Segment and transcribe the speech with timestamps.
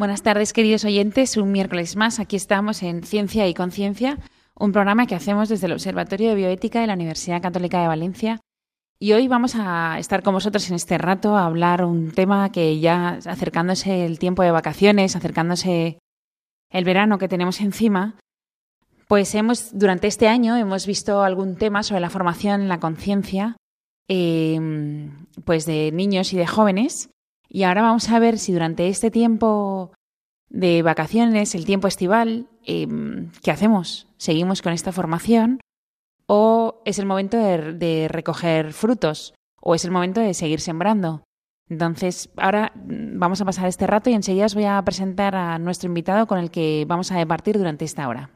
[0.00, 1.36] Buenas tardes, queridos oyentes.
[1.36, 2.20] Un miércoles más.
[2.20, 4.16] Aquí estamos en Ciencia y Conciencia,
[4.54, 8.40] un programa que hacemos desde el Observatorio de Bioética de la Universidad Católica de Valencia.
[8.98, 12.80] Y hoy vamos a estar con vosotros en este rato a hablar un tema que
[12.80, 15.98] ya acercándose el tiempo de vacaciones, acercándose
[16.70, 18.14] el verano que tenemos encima,
[19.06, 23.58] pues hemos durante este año hemos visto algún tema sobre la formación en la conciencia,
[24.08, 25.10] eh,
[25.44, 27.10] pues de niños y de jóvenes.
[27.52, 29.92] Y ahora vamos a ver si durante este tiempo
[30.48, 34.06] de vacaciones, el tiempo estival, em, ¿qué hacemos?
[34.18, 35.60] ¿Seguimos con esta formación?
[36.26, 39.34] ¿O es el momento de, recoger frutos?
[39.60, 41.24] ¿O es el momento de seguir sembrando?
[41.68, 45.58] Entonces, ahora mm, vamos a pasar este rato y enseguida os voy a presentar a
[45.58, 48.30] nuestro invitado con el que vamos a departir durante esta hora.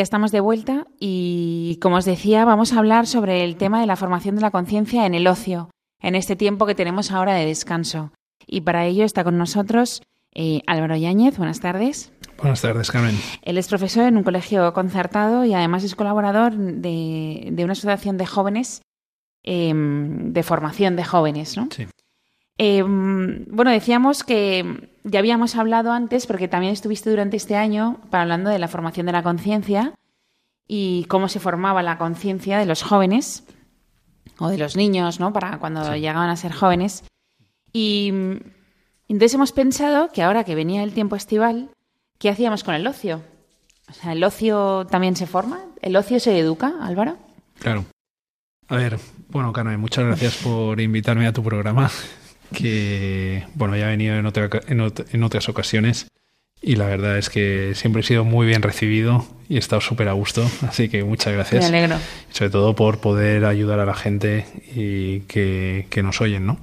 [0.00, 3.86] Ya estamos de vuelta y, como os decía, vamos a hablar sobre el tema de
[3.86, 5.68] la formación de la conciencia en el ocio,
[6.00, 8.10] en este tiempo que tenemos ahora de descanso.
[8.46, 10.00] Y para ello está con nosotros
[10.34, 11.36] eh, Álvaro Yáñez.
[11.36, 12.14] Buenas tardes.
[12.38, 13.14] Buenas tardes, Carmen.
[13.42, 18.16] Él es profesor en un colegio concertado y además es colaborador de, de una asociación
[18.16, 18.80] de jóvenes,
[19.44, 21.68] eh, de formación de jóvenes, ¿no?
[21.76, 21.86] Sí.
[22.56, 28.22] Eh, bueno, decíamos que ya habíamos hablado antes, porque también estuviste durante este año para
[28.22, 29.94] hablando de la formación de la conciencia
[30.66, 33.44] y cómo se formaba la conciencia de los jóvenes
[34.38, 35.32] o de los niños, ¿no?
[35.32, 36.00] Para cuando sí.
[36.00, 37.04] llegaban a ser jóvenes.
[37.72, 38.08] Y
[39.08, 41.70] entonces hemos pensado que ahora que venía el tiempo estival,
[42.18, 43.22] ¿qué hacíamos con el ocio?
[43.88, 45.60] O sea, ¿el ocio también se forma?
[45.82, 47.16] ¿El ocio se educa, Álvaro?
[47.58, 47.84] Claro.
[48.68, 51.90] A ver, bueno, Carmen, muchas gracias por invitarme a tu programa
[52.52, 54.80] que bueno ya he venido en, otra, en,
[55.12, 56.08] en, otras ocasiones
[56.62, 60.08] y la verdad es que siempre he sido muy bien recibido y he estado súper
[60.08, 61.70] a gusto, así que muchas gracias.
[61.70, 61.98] Me alegro.
[62.30, 64.44] Sobre todo por poder ayudar a la gente
[64.74, 66.60] y que, que nos oyen, ¿no?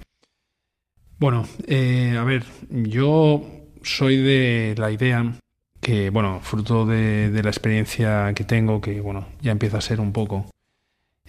[1.19, 3.43] Bueno, eh, a ver, yo
[3.81, 5.33] soy de la idea
[5.81, 9.99] que, bueno, fruto de, de la experiencia que tengo, que, bueno, ya empieza a ser
[9.99, 10.45] un poco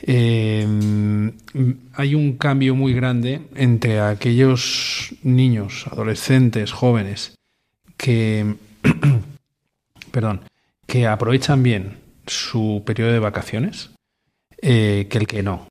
[0.00, 0.66] eh,
[1.94, 7.34] hay un cambio muy grande entre aquellos niños, adolescentes, jóvenes
[7.96, 8.54] que,
[10.10, 10.42] perdón,
[10.86, 13.90] que aprovechan bien su periodo de vacaciones
[14.62, 15.68] eh, que el que no.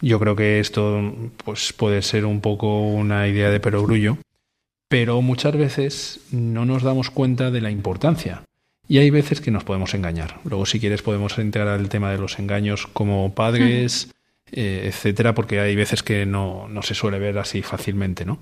[0.00, 4.18] Yo creo que esto pues, puede ser un poco una idea de perogrullo,
[4.88, 8.44] pero muchas veces no nos damos cuenta de la importancia
[8.88, 10.40] y hay veces que nos podemos engañar.
[10.44, 14.10] Luego, si quieres, podemos entrar al tema de los engaños como padres,
[14.50, 18.40] eh, etcétera, porque hay veces que no, no, se suele ver así fácilmente, ¿no?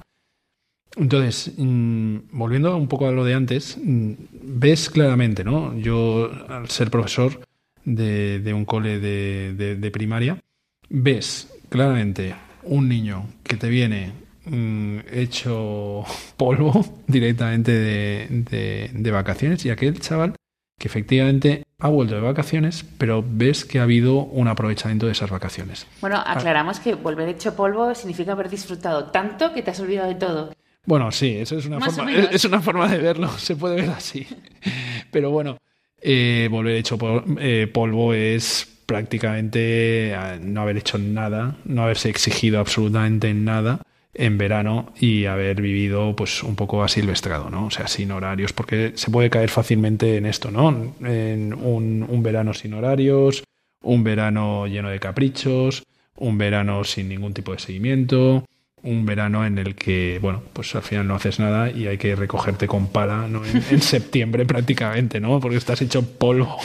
[0.96, 5.76] Entonces, mmm, volviendo un poco a lo de antes, mmm, ves claramente, ¿no?
[5.76, 7.40] Yo, al ser profesor
[7.84, 10.40] de, de un cole de, de, de, primaria,
[10.88, 14.12] ves claramente un niño que te viene
[14.46, 16.04] mmm, hecho
[16.36, 20.34] polvo directamente de, de, vacaciones y aquel chaval
[20.78, 25.30] que efectivamente ha vuelto de vacaciones, pero ves que ha habido un aprovechamiento de esas
[25.30, 25.86] vacaciones.
[26.00, 30.14] Bueno, aclaramos que volver hecho polvo significa haber disfrutado tanto que te has olvidado de
[30.16, 30.52] todo.
[30.84, 34.26] Bueno, sí, eso es una, forma, es una forma de verlo, se puede ver así.
[35.10, 35.58] Pero bueno,
[36.00, 36.98] eh, volver hecho
[37.40, 43.80] eh, polvo es prácticamente eh, no haber hecho nada, no haberse exigido absolutamente nada
[44.18, 47.66] en verano y haber vivido pues un poco asilvestrado, ¿no?
[47.66, 50.94] O sea, sin horarios, porque se puede caer fácilmente en esto, ¿no?
[51.04, 53.44] En un, un verano sin horarios,
[53.82, 55.84] un verano lleno de caprichos,
[56.16, 58.44] un verano sin ningún tipo de seguimiento,
[58.82, 62.14] un verano en el que, bueno, pues al final no haces nada y hay que
[62.14, 63.42] recogerte con pala ¿no?
[63.44, 65.40] en, septiembre prácticamente, ¿no?
[65.40, 66.56] Porque estás hecho polvo.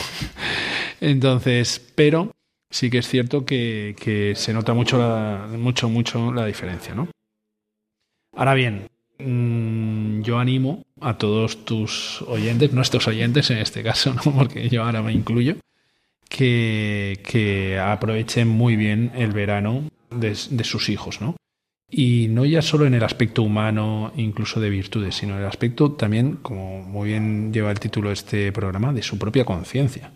[1.02, 2.32] Entonces, pero
[2.70, 7.08] sí que es cierto que, se nota mucho, la, mucho, mucho la diferencia, ¿no?
[8.42, 8.90] Ahora bien,
[9.20, 14.34] mm, yo animo a todos tus oyentes, nuestros oyentes en este caso, ¿no?
[14.34, 15.58] porque yo ahora me incluyo,
[16.28, 21.36] que, que aprovechen muy bien el verano de, de sus hijos, ¿no?
[21.88, 25.92] Y no ya solo en el aspecto humano, incluso de virtudes, sino en el aspecto
[25.92, 30.14] también, como muy bien lleva el título de este programa, de su propia conciencia.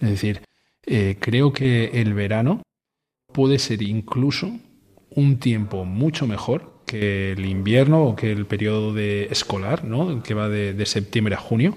[0.00, 0.40] Es decir,
[0.86, 2.62] eh, creo que el verano
[3.32, 4.56] puede ser incluso
[5.10, 10.22] un tiempo mucho mejor que el invierno o que el periodo de escolar, ¿no?
[10.22, 11.76] que va de, septiembre a junio,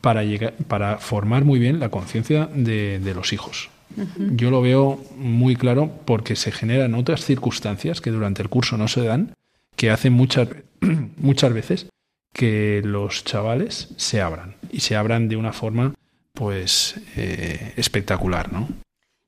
[0.00, 3.70] para, llegar, para formar muy bien la conciencia de, de los hijos.
[4.16, 8.88] Yo lo veo muy claro porque se generan otras circunstancias que durante el curso no
[8.88, 9.34] se dan,
[9.76, 10.48] que hacen muchas,
[11.16, 11.86] muchas veces
[12.32, 15.94] que los chavales se abran y se abran de una forma
[16.32, 18.68] pues eh, espectacular, ¿no?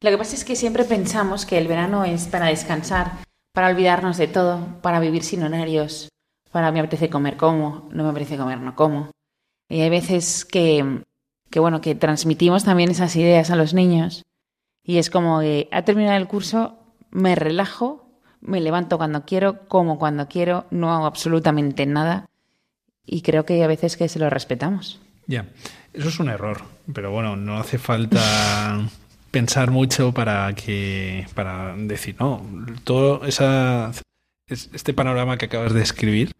[0.00, 3.12] Lo que pasa es que siempre pensamos que el verano es para descansar,
[3.54, 6.08] para olvidarnos de todo, para vivir sin horarios,
[6.50, 9.10] para me apetece comer como, no me apetece comer no como.
[9.68, 11.02] Y hay veces que,
[11.50, 14.24] que bueno, que transmitimos también esas ideas a los niños
[14.82, 16.78] y es como que ha terminado el curso,
[17.10, 22.26] me relajo, me levanto cuando quiero, como cuando quiero, no hago absolutamente nada.
[23.06, 25.00] Y creo que hay a veces que se lo respetamos.
[25.26, 25.46] Ya,
[25.92, 26.62] eso es un error,
[26.92, 28.20] pero bueno, no hace falta
[29.34, 32.46] pensar mucho para que para decir, no,
[32.84, 33.90] todo esa
[34.46, 36.30] este panorama que acabas de escribir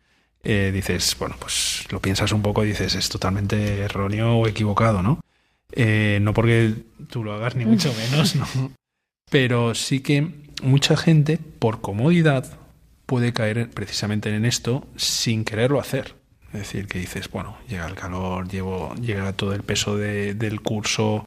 [0.45, 5.03] eh, dices, bueno, pues lo piensas un poco y dices, es totalmente erróneo o equivocado,
[5.03, 5.19] ¿no?
[5.73, 6.75] Eh, no porque
[7.09, 8.47] tú lo hagas, ni mucho menos, ¿no?
[9.31, 10.31] Pero sí que
[10.63, 12.59] mucha gente, por comodidad,
[13.07, 16.15] puede caer precisamente en esto sin quererlo hacer.
[16.53, 21.27] Es decir, que dices, bueno, llega el calor, llevo, llega todo el peso del curso,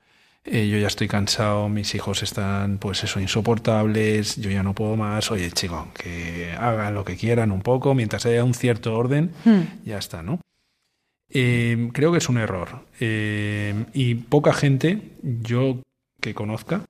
[0.49, 4.95] eh, yo ya estoy cansado, mis hijos están, pues eso, insoportables, yo ya no puedo
[4.95, 5.29] más.
[5.31, 9.85] Oye, chico, que hagan lo que quieran un poco, mientras haya un cierto orden, hmm.
[9.85, 10.39] ya está, ¿no?
[11.29, 12.85] Eh, creo que es un error.
[12.99, 15.81] Eh, y poca gente, yo
[16.21, 16.81] que conozca,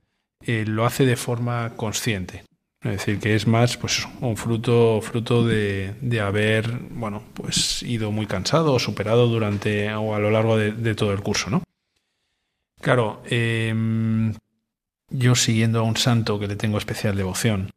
[0.45, 2.44] lo hace de forma consciente.
[2.83, 8.12] Es decir, que es más pues, un fruto, fruto de, de, haber bueno, pues, ido
[8.12, 11.50] muy cansado o superado durante o a lo largo de, todo el curso.
[11.50, 11.63] ¿no?
[12.81, 14.33] Claro, em,
[15.09, 17.72] yo siguiendo a un santo que le tengo especial devoción,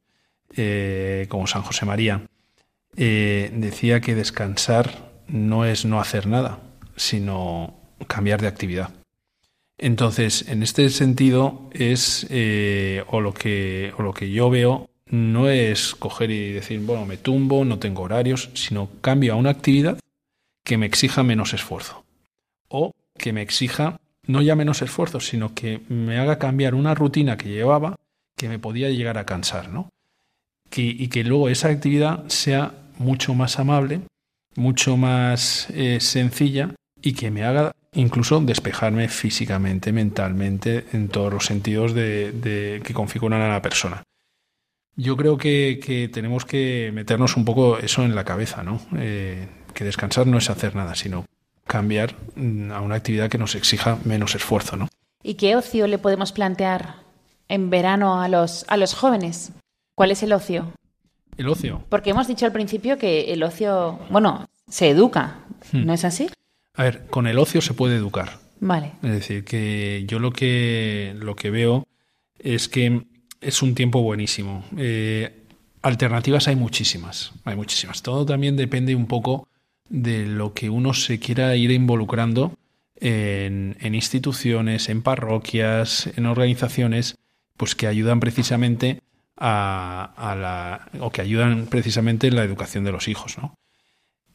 [1.28, 2.22] como San José María,
[2.94, 6.58] decía que descansar no es no hacer nada,
[6.96, 7.74] sino
[8.08, 8.90] cambiar de actividad.
[9.78, 15.48] Entonces, en este sentido, es eh, o, lo que, o lo que yo veo no
[15.48, 19.98] es coger y decir, bueno, me tumbo, no tengo horarios, sino cambio a una actividad
[20.64, 22.04] que me exija menos esfuerzo.
[22.68, 27.36] O que me exija no ya menos esfuerzo, sino que me haga cambiar una rutina
[27.36, 27.96] que llevaba
[28.36, 29.90] que me podía llegar a cansar, ¿no?
[30.72, 34.02] y que luego esa actividad sea mucho más amable
[34.56, 41.46] mucho más eh, sencilla y que me haga incluso despejarme físicamente, mentalmente, en todos los
[41.46, 44.02] sentidos de, que configuran a la persona.
[44.96, 48.80] Yo creo que, tenemos que meternos un poco eso en la cabeza, ¿no?
[48.98, 51.24] Eh, que descansar no es hacer nada, sino
[51.70, 54.88] cambiar mm, a una actividad que nos exija menos esfuerzo, ¿no?
[55.22, 56.96] ¿Y qué ocio le podemos plantear
[57.48, 59.52] en verano a los, a los jóvenes?
[59.94, 60.72] ¿Cuál es el ocio?
[61.36, 61.84] El ocio.
[61.88, 65.38] Porque hemos dicho al principio que el ocio, bueno, se educa,
[65.72, 65.86] hmm.
[65.86, 66.28] ¿no es así?
[66.74, 68.38] A ver, con el ocio se puede educar.
[68.58, 68.92] Vale.
[69.02, 71.86] Es decir, que yo lo que, lo que veo
[72.38, 73.06] es que
[73.40, 74.64] es un tiempo buenísimo.
[74.76, 75.46] Eh,
[75.82, 78.02] alternativas hay muchísimas, hay muchísimas.
[78.02, 79.46] Todo también depende un poco
[79.90, 82.56] de lo que uno se quiera ir involucrando
[82.96, 87.18] en, instituciones, en parroquias, en organizaciones,
[87.56, 89.00] pues que ayudan precisamente
[89.36, 93.36] a, la, o que ayudan precisamente en la educación de los hijos.
[93.36, 93.54] ¿no?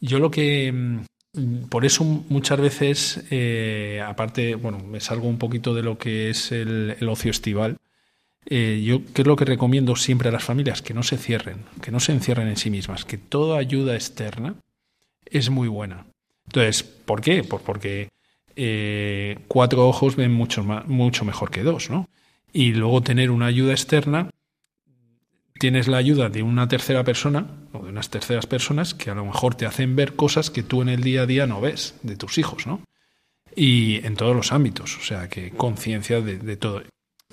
[0.02, 0.72] Yo lo que,
[1.34, 6.30] mm, por eso muchas veces, eh, aparte, bueno, me salgo un poquito de lo que
[6.30, 7.78] es el, ocio estival.
[8.48, 10.82] Eh, yo, ¿qué es lo que recomiendo siempre a las familias?
[10.82, 14.56] Que no se cierren, que no se encierren en sí mismas, que toda ayuda externa
[15.26, 16.06] es muy buena.
[16.48, 17.44] Entonces, ¿por qué?
[17.44, 18.10] Pues porque
[18.56, 22.10] eh, cuatro ojos ven mucho, mucho mejor que dos, ¿no?
[22.54, 24.30] Y luego tener una ayuda externa,
[25.60, 29.26] tienes la ayuda de una tercera persona o de unas terceras personas que a lo
[29.26, 32.16] mejor te hacen ver cosas que tú en el día a día no ves de
[32.16, 32.82] tus hijos, ¿no?
[33.56, 36.84] Y en todos los ámbitos, o sea, que conciencia de todo.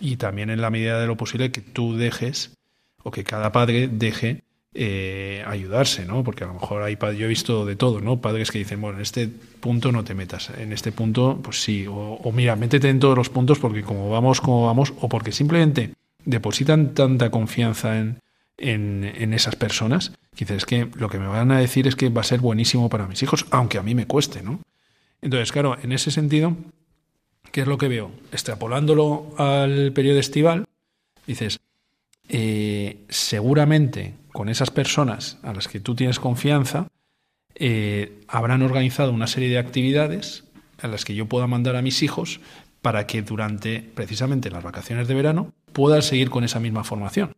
[0.00, 2.54] Y también en la medida de lo posible que tú dejes
[3.02, 4.42] o que cada padre deje
[4.74, 6.24] eh, ayudarse, ¿no?
[6.24, 8.22] Porque a lo mejor hay yo he visto de todo, ¿no?
[8.22, 11.86] Padres que dicen, bueno, en este punto no te metas, en este punto, pues sí,
[11.88, 15.92] o, mira, métete en todos los puntos porque como vamos, como vamos, o porque simplemente
[16.24, 18.18] depositan tanta confianza en,
[18.56, 22.08] en, esas personas, que dices, es que lo que me van a decir es que
[22.08, 24.60] va a ser buenísimo para mis hijos, aunque a mí me cueste, ¿no?
[25.20, 26.56] Entonces, claro, en ese sentido,
[27.50, 28.10] ¿qué es lo que veo?
[28.32, 30.64] Extrapolándolo al periodo estival,
[31.26, 31.60] dices,
[32.34, 36.88] eh, seguramente con esas personas a las que tú tienes confianza,
[37.54, 40.44] eh, habrán organizado una serie de actividades
[40.80, 42.40] a las que yo pueda mandar a mis hijos
[42.80, 47.34] para que durante precisamente las vacaciones de verano puedan seguir con esa misma formación.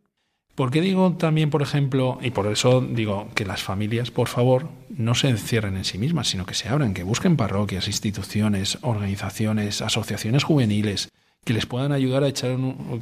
[0.54, 4.68] ¿Por qué digo también, por ejemplo, y por eso digo que las familias, por favor,
[4.88, 9.82] no se encierren en sí mismas, sino que se abran, que busquen parroquias, instituciones, organizaciones,
[9.82, 11.08] asociaciones juveniles,
[11.44, 12.56] que les puedan ayudar a echar,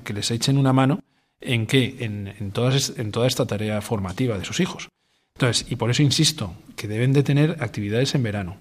[0.04, 1.00] que les echen una mano
[1.42, 1.96] ¿En qué?
[2.00, 2.52] En, en,
[2.96, 4.88] en toda esta tarea formativa de sus hijos.
[5.34, 8.58] Entonces, y por eso insisto, que deben de tener actividades en verano.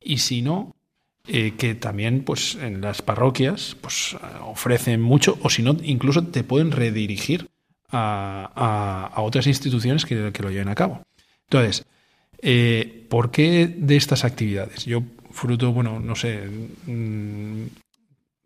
[0.00, 0.74] Y si no,
[1.26, 6.44] eh, que también pues en las parroquias pues ofrecen mucho, o si no, incluso te
[6.44, 7.48] pueden redirigir
[7.90, 11.02] a, a, otras instituciones que, que, lo lleven a cabo.
[11.44, 11.86] Entonces,
[12.42, 14.84] eh, ¿por qué de estas actividades?
[14.84, 16.42] Yo, fruto, bueno, no sé,
[16.86, 17.66] mm,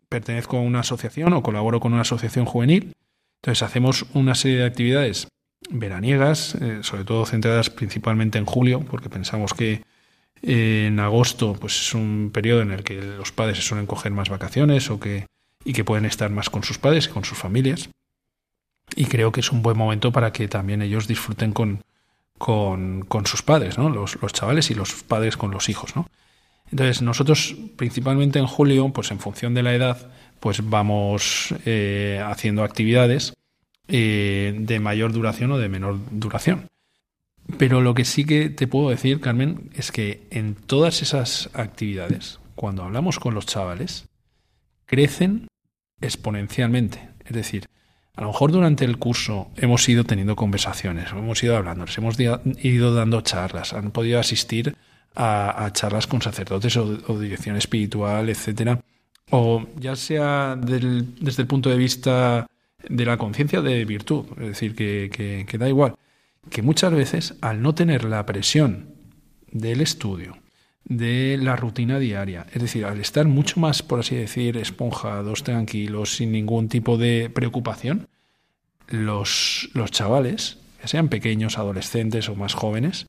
[0.07, 2.93] pertenezco a una asociación o colaboro con una asociación juvenil
[3.41, 5.27] entonces hacemos una serie de actividades
[5.69, 9.83] veraniegas, eh, sobre todo centradas principalmente en julio, porque pensamos que
[10.41, 14.11] eh, en agosto pues es un periodo en el que los padres se suelen coger
[14.11, 15.27] más vacaciones o que,
[15.63, 17.89] y que pueden estar más con sus padres y con sus familias.
[18.95, 21.83] Y creo que es un buen momento para que también ellos disfruten con,
[22.37, 23.89] con, con sus padres, ¿no?
[23.89, 25.95] Los, los, chavales y los padres con los hijos.
[25.95, 26.07] ¿no?
[26.71, 32.63] Entonces nosotros principalmente en julio, pues en función de la edad, pues vamos eh, haciendo
[32.63, 33.33] actividades
[33.87, 36.67] eh, de mayor duración o de menor duración.
[37.57, 42.39] Pero lo que sí que te puedo decir, Carmen, es que en todas esas actividades,
[42.55, 44.07] cuando hablamos con los chavales,
[44.85, 45.47] crecen
[45.99, 47.09] exponencialmente.
[47.25, 47.65] Es decir,
[48.15, 52.93] a lo mejor durante el curso hemos ido teniendo conversaciones, hemos ido hablando, hemos ido
[52.93, 54.75] dando charlas, han podido asistir
[55.15, 58.79] a, charlas con sacerdotes o, o dirección espiritual, etcétera
[59.31, 62.47] o ya sea desde el punto de vista
[62.87, 65.95] de la conciencia de virtud, es decir, que, da igual,
[66.49, 68.93] que muchas veces al no tener la presión
[69.51, 70.37] del estudio,
[70.85, 76.15] de la rutina diaria, es decir, al estar mucho más, por así decir, esponjados, tranquilos,
[76.15, 78.07] sin ningún tipo de preocupación,
[78.87, 83.07] los, los chavales, ya sean pequeños, adolescentes o más jóvenes,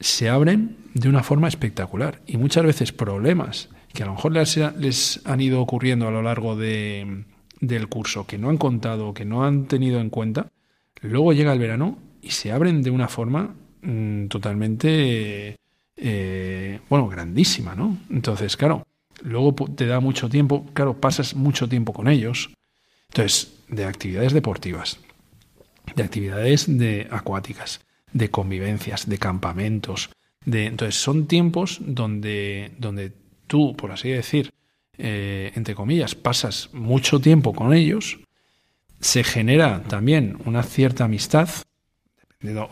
[0.00, 5.20] se abren de una forma espectacular y muchas veces problemas que a lo mejor les,
[5.24, 7.24] han ido ocurriendo a lo largo de,
[7.60, 10.50] del curso, que no han contado, que no han tenido en cuenta,
[11.00, 15.56] luego llega el verano y se abren de una forma mm, totalmente,
[15.96, 17.98] eh, bueno, grandísima, ¿no?
[18.10, 18.86] Entonces, claro,
[19.22, 22.50] luego te da mucho tiempo, claro, pasas mucho tiempo con ellos.
[23.08, 24.98] Entonces, de actividades deportivas,
[25.94, 27.80] de actividades de acuáticas,
[28.12, 30.10] de convivencias, de campamentos,
[30.44, 33.12] de, entonces son tiempos donde, donde
[33.52, 34.54] tú, por así decir,
[34.96, 38.18] eh, entre comillas, pasas mucho tiempo con ellos,
[38.98, 41.50] se genera también una cierta amistad,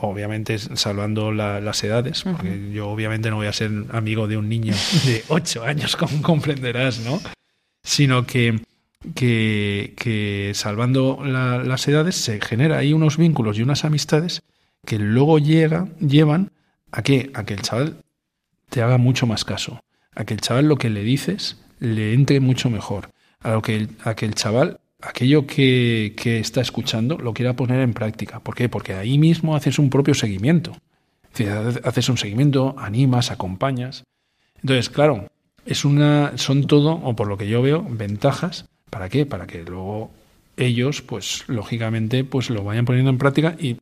[0.01, 4.73] obviamente salvando las edades, porque yo obviamente no voy a ser amigo de un niño
[5.05, 7.21] de 8 años, como comprenderás, ¿no?
[7.83, 8.59] Sino que,
[9.15, 14.41] que, salvando las edades se genera ahí unos vínculos y unas amistades
[14.87, 16.53] que luego llega, llevan
[16.91, 17.97] a que, a que el chaval
[18.71, 19.83] te haga mucho más caso,
[20.15, 23.89] a que el chaval lo que le dices le entre mucho mejor, a, lo que
[24.05, 28.41] a que el chaval aquello que, que, está escuchando lo quiera poner en práctica.
[28.41, 28.69] ¿Por qué?
[28.69, 30.77] Porque ahí mismo haces un propio seguimiento.
[31.85, 34.05] Haces un seguimiento, animas, acompañas.
[34.57, 35.29] Entonces, claro,
[35.65, 38.67] es una, son todo, o por lo que yo veo, ventajas.
[38.91, 39.27] ¿Para qué?
[39.27, 40.11] Para que luego
[40.57, 43.77] ellos, pues lógicamente, pues lo vayan poniendo en práctica y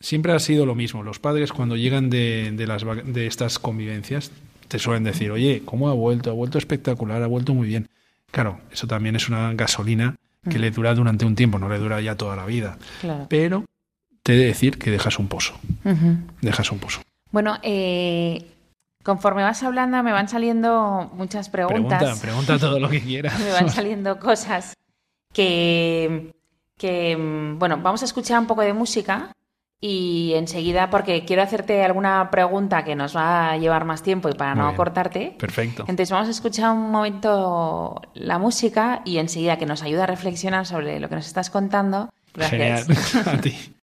[0.00, 1.02] siempre ha sido lo mismo.
[1.02, 4.32] Los padres cuando llegan de, de estas convivencias
[4.70, 6.30] te suelen decir, oye, ¿cómo ha vuelto?
[6.30, 7.88] Ha vuelto espectacular, ha vuelto muy bien.
[8.30, 10.14] Claro, eso también es una gasolina
[10.48, 12.78] que le dura durante un tiempo, no le dura ya toda la vida.
[13.28, 13.64] Pero
[14.22, 15.54] te he de decir que dejas un pozo.
[16.40, 17.02] Dejas un pozo.
[17.32, 18.46] Bueno, eh,
[19.02, 21.98] conforme vas hablando me van saliendo muchas preguntas.
[21.98, 23.38] Pregunta, pregunta todo lo que quieras.
[23.44, 24.76] me van saliendo cosas
[25.32, 26.32] que,
[26.78, 29.32] que, mm, bueno, vamos a escuchar un poco de música
[29.80, 34.34] y enseguida, porque quiero hacerte alguna pregunta que nos va a llevar más tiempo y
[34.34, 34.76] para Muy no bien.
[34.76, 35.36] cortarte.
[35.38, 35.82] Perfecto.
[35.88, 40.66] Entonces vamos a escuchar un momento la música y enseguida que nos ayuda a reflexionar
[40.66, 42.10] sobre lo que nos estás contando.
[42.34, 42.86] Gracias.
[42.86, 43.28] Genial.
[43.38, 43.74] A ti.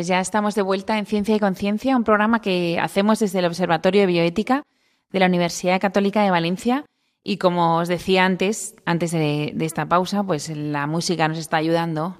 [0.00, 3.44] Pues ya estamos de vuelta en Ciencia y Conciencia, un programa que hacemos desde el
[3.44, 4.62] Observatorio de Bioética
[5.10, 6.86] de la Universidad Católica de Valencia.
[7.22, 12.18] Y como os decía antes, antes de, esta pausa, pues la música nos está ayudando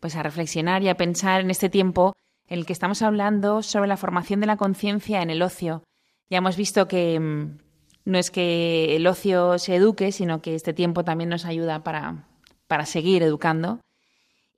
[0.00, 2.14] pues a reflexionar y a pensar en este tiempo
[2.48, 5.84] en el que estamos hablando sobre la formación de la conciencia en el ocio.
[6.30, 7.58] Ya hemos visto que mm,
[8.06, 12.26] no es que el ocio se eduque, sino que este tiempo también nos ayuda para,
[12.66, 13.78] para seguir educando.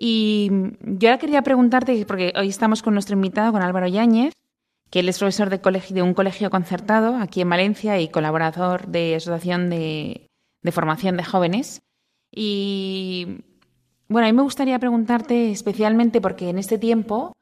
[0.04, 4.34] Y yo ahora quería preguntarte, porque hoy estamos con nuestro invitado, con Álvaro Yáñez,
[4.90, 8.88] que él es profesor de, colegio, de un colegio concertado aquí en Valencia y colaborador
[8.88, 10.26] de Asociación de,
[10.60, 11.82] de Formación de Jóvenes.
[12.32, 13.44] Y
[14.08, 17.36] bueno, a mí me gustaría preguntarte especialmente porque en este tiempo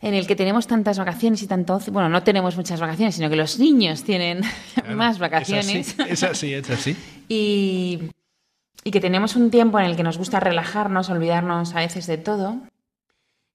[0.00, 3.36] en el que tenemos tantas vacaciones y tanto bueno, no tenemos muchas vacaciones, sino que
[3.36, 4.40] los niños tienen
[4.74, 5.98] Claro, más vacaciones.
[5.98, 6.96] Es así, es así, es así.
[7.28, 8.08] y,
[8.84, 12.18] y que tenemos un tiempo en el que nos gusta relajarnos, olvidarnos a veces de
[12.18, 12.58] todo,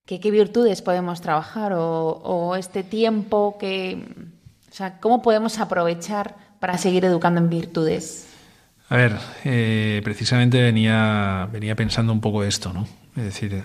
[0.06, 4.06] qué virtudes podemos trabajar o, o este tiempo que,
[4.70, 8.28] o sea, cómo podemos aprovechar para seguir educando en virtudes.
[8.90, 12.88] A ver, eh, precisamente venía, venía pensando un poco esto, ¿no?
[13.16, 13.64] Es decir,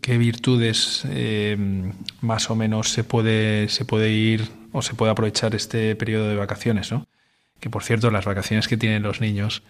[0.00, 1.56] qué virtudes eh,
[2.20, 6.36] más o menos se puede, se puede ir o se puede aprovechar este periodo de
[6.36, 7.06] vacaciones, ¿no?
[7.60, 9.62] Que por cierto, las vacaciones que tienen los niños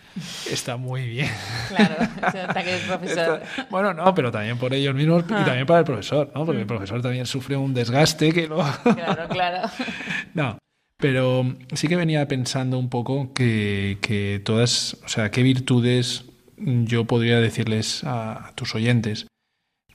[0.51, 1.31] están muy bien.
[1.69, 3.43] Claro, nota que es profesor.
[3.43, 6.45] Está- bueno, no, pero también por ellos mismos y también para el profesor, ¿no?
[6.45, 8.57] Porque el profesor también sufre un desgaste que lo...
[8.83, 9.69] Claro, claro.
[10.35, 10.59] No,
[10.99, 16.25] pero sí que venía pensando un poco que, que todas, o sea, qué virtudes
[16.59, 19.27] yo podría decirles a, a tus oyentes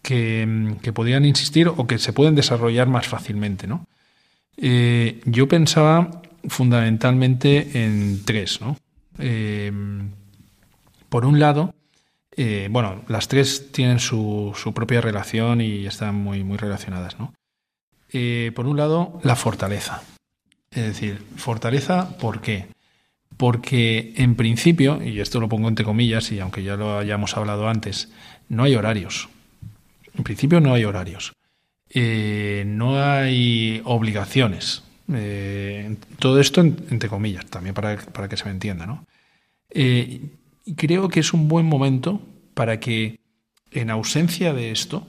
[0.01, 3.85] que, que podrían insistir o que se pueden desarrollar más fácilmente, ¿no?
[4.57, 8.77] Eh, yo pensaba fundamentalmente en tres, ¿no?
[9.19, 9.71] Eh,
[11.09, 11.75] por un lado,
[12.35, 17.33] eh, bueno, las tres tienen su, su, propia relación y están muy, muy relacionadas, ¿no?
[18.55, 20.03] por un lado, la fortaleza.
[20.69, 22.67] Es decir, fortaleza, ¿por qué?
[23.37, 27.69] Porque en principio, y esto lo pongo entre comillas, y aunque ya lo hayamos hablado
[27.69, 28.09] antes,
[28.49, 29.29] no hay horarios.
[30.17, 31.33] En principio no hay horarios.
[31.89, 34.83] Eh, no hay obligaciones.
[35.13, 38.85] Eh, todo esto entre comillas, también para, que se me entienda.
[38.85, 39.05] ¿no?
[39.69, 40.21] Eh,
[40.75, 42.21] creo que es un buen momento
[42.53, 43.19] para que,
[43.71, 45.07] en ausencia de esto,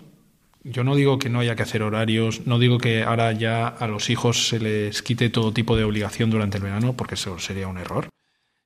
[0.64, 3.88] yo no digo que no haya que hacer horarios, no digo que ahora ya a
[3.88, 7.66] los hijos se les quite todo tipo de obligación durante el verano, porque eso sería
[7.66, 8.08] un error,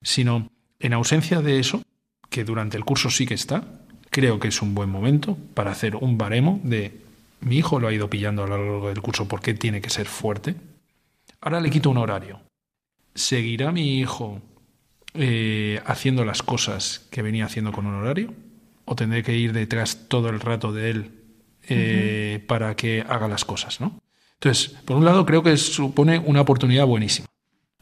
[0.02, 1.82] sino en ausencia de eso,
[2.28, 3.64] que durante el curso sí que está,
[4.10, 7.06] creo que es un buen momento para hacer un baremo de
[7.40, 10.06] mi hijo lo ha ido pillando a lo largo del curso porque tiene que ser
[10.06, 10.54] fuerte.
[11.46, 12.40] Ahora le quito un horario.
[13.14, 14.42] ¿Seguirá mi hijo
[15.14, 18.34] eh, haciendo las cosas que venía haciendo con un horario?
[18.84, 21.24] ¿O tendré que ir detrás todo el rato de él
[21.68, 23.80] eh, para que haga las cosas?
[23.80, 24.00] ¿no?
[24.40, 27.28] Entonces, por un lado, creo que supone una oportunidad buenísima.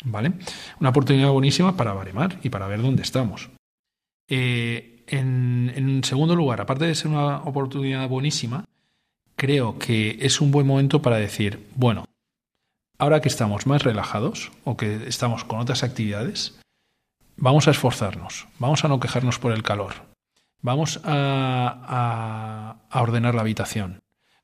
[0.05, 0.33] ¿Vale?
[0.79, 3.49] Una oportunidad buenísima para baremar y para ver dónde estamos.
[4.29, 8.67] Eh, en, en, segundo lugar, aparte de ser una oportunidad buenísima,
[9.37, 12.05] creo que es un buen momento para decir, bueno,
[12.99, 16.59] ahora que estamos más relajados o que estamos con otras actividades,
[17.37, 19.95] vamos a esforzarnos, vamos a no quejarnos por el calor,
[20.61, 24.01] vamos a, ordenar la habitación,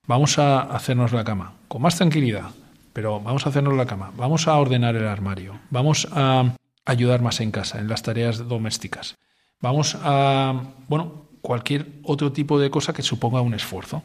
[0.06, 2.50] vamos a hacernos la cama con más tranquilidad,
[2.92, 7.40] pero vamos a hacernos la cama, vamos a ordenar el armario, vamos a ayudar más
[7.40, 9.16] en casa, en las tareas domésticas,
[9.60, 14.02] vamos a, bueno, cualquier otro tipo de cosa que suponga un esfuerzo.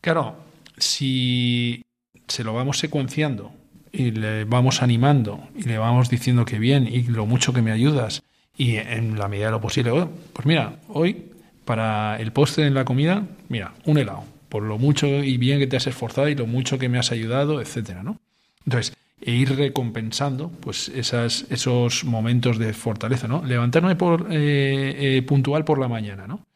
[0.00, 0.36] Claro,
[0.76, 1.82] si
[2.26, 3.52] se lo vamos secuenciando
[3.92, 7.72] y le vamos animando y le vamos diciendo que bien y lo mucho que me
[7.72, 8.22] ayudas
[8.56, 11.30] y en la medida de lo posible, oh, pues mira, hoy
[11.64, 15.66] para el postre en la comida, mira, un helado, por lo mucho y bien que
[15.66, 18.20] te has esforzado y lo mucho que me has ayudado, etcétera, ¿no?
[18.66, 23.44] Entonces, e ir recompensando pues esas, esos momentos de fortaleza, ¿no?
[23.44, 26.46] Levantarme por, eh, eh, puntual por la mañana, ¿no?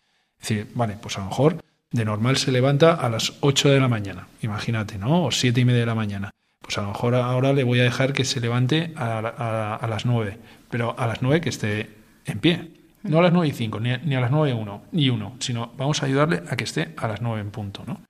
[0.41, 3.81] Es decir, vale, pues a lo mejor de normal se levanta a las 8 de
[3.81, 5.25] la mañana, imagínate, ¿no?
[5.25, 6.31] O siete y media de la mañana.
[6.65, 10.39] Pues a lo mejor ahora le voy a dejar que se levante a, las 9,
[10.71, 11.91] pero a las 9 que esté
[12.25, 12.71] en pie.
[13.03, 15.73] No a las 9 y 5, ni, a las 9 y 1, y uno, sino
[15.77, 18.01] vamos a ayudarle a que esté a las 9 en punto, ¿no?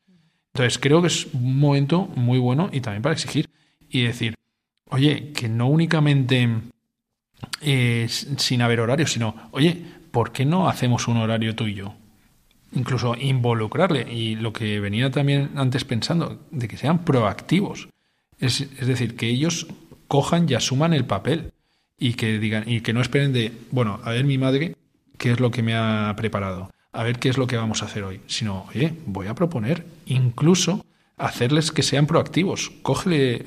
[0.55, 3.49] Entonces creo que es un momento muy bueno y también para exigir
[3.89, 4.37] y decir,
[4.89, 6.49] oye, que no únicamente
[7.61, 11.97] eh, sin haber horario, sino, oye, ¿por qué no hacemos un horario tú y yo?
[12.75, 14.13] incluso involucrarle.
[14.13, 17.89] Y lo que venía también antes pensando, de que sean proactivos.
[18.39, 19.67] Es, es, decir, que ellos
[20.09, 21.53] cojan y asuman el papel
[21.99, 24.77] y que digan, y que no esperen de, bueno, a ver mi madre
[25.19, 27.87] qué es lo que me ha preparado, a ver qué es lo que vamos a
[27.87, 30.85] hacer hoy, sino, oye, voy a proponer incluso
[31.17, 33.45] hacerles que sean proactivos, Cógele,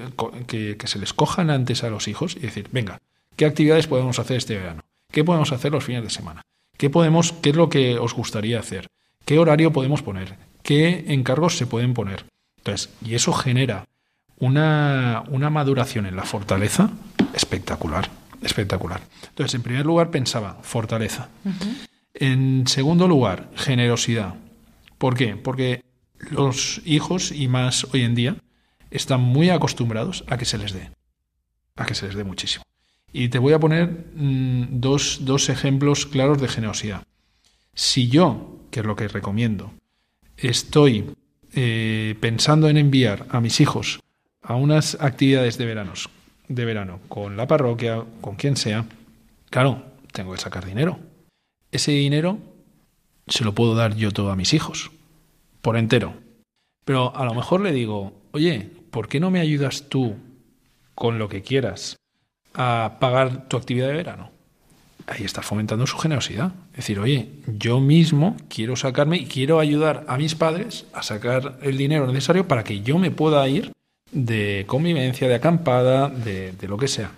[0.47, 2.99] que, que se les cojan antes a los hijos y decir, venga,
[3.35, 4.81] ¿qué actividades podemos hacer este verano?
[5.11, 6.41] ¿Qué podemos hacer los fines de semana?
[6.77, 8.87] ¿Qué podemos, qué es lo que os gustaría hacer?
[9.25, 10.35] ¿Qué horario podemos poner?
[10.63, 12.25] ¿Qué encargos se pueden poner?
[12.57, 13.87] Entonces, y eso genera
[14.39, 16.91] una, una maduración en la fortaleza
[17.33, 18.09] espectacular,
[18.41, 19.01] espectacular.
[19.29, 21.29] Entonces, en primer lugar pensaba fortaleza.
[22.13, 24.35] En segundo lugar, generosidad.
[24.97, 25.35] ¿Por qué?
[25.35, 25.83] Porque
[26.31, 28.35] los hijos, y más hoy en día,
[28.89, 30.89] están muy acostumbrados a que se les dé.
[31.75, 32.63] A que se les dé muchísimo.
[33.13, 37.03] Y te voy a poner mm, dos, dos ejemplos claros de generosidad.
[37.73, 39.71] Si yo que es lo que recomiendo,
[40.35, 41.15] estoy
[41.53, 43.99] eh, pensando en enviar a mis hijos
[44.47, 46.09] a unas actividades de, veranos,
[46.47, 48.85] de verano con la parroquia, con quien sea,
[49.49, 49.83] claro,
[50.13, 50.99] tengo que sacar dinero.
[51.71, 52.39] Ese dinero
[53.27, 54.89] se lo puedo dar yo todo a mis hijos,
[55.61, 56.13] por entero.
[56.85, 60.15] Pero a lo mejor le digo, oye, ¿por qué no me ayudas tú
[60.95, 61.97] con lo que quieras
[62.53, 64.31] a pagar tu actividad de verano?
[65.07, 66.51] ahí está fomentando su generosidad.
[66.71, 71.57] Es decir, oye, yo mismo quiero sacarme y quiero ayudar a mis padres a sacar
[71.61, 73.71] el dinero necesario para que yo me pueda ir
[74.11, 77.11] de convivencia, de acampada, de, lo que sea.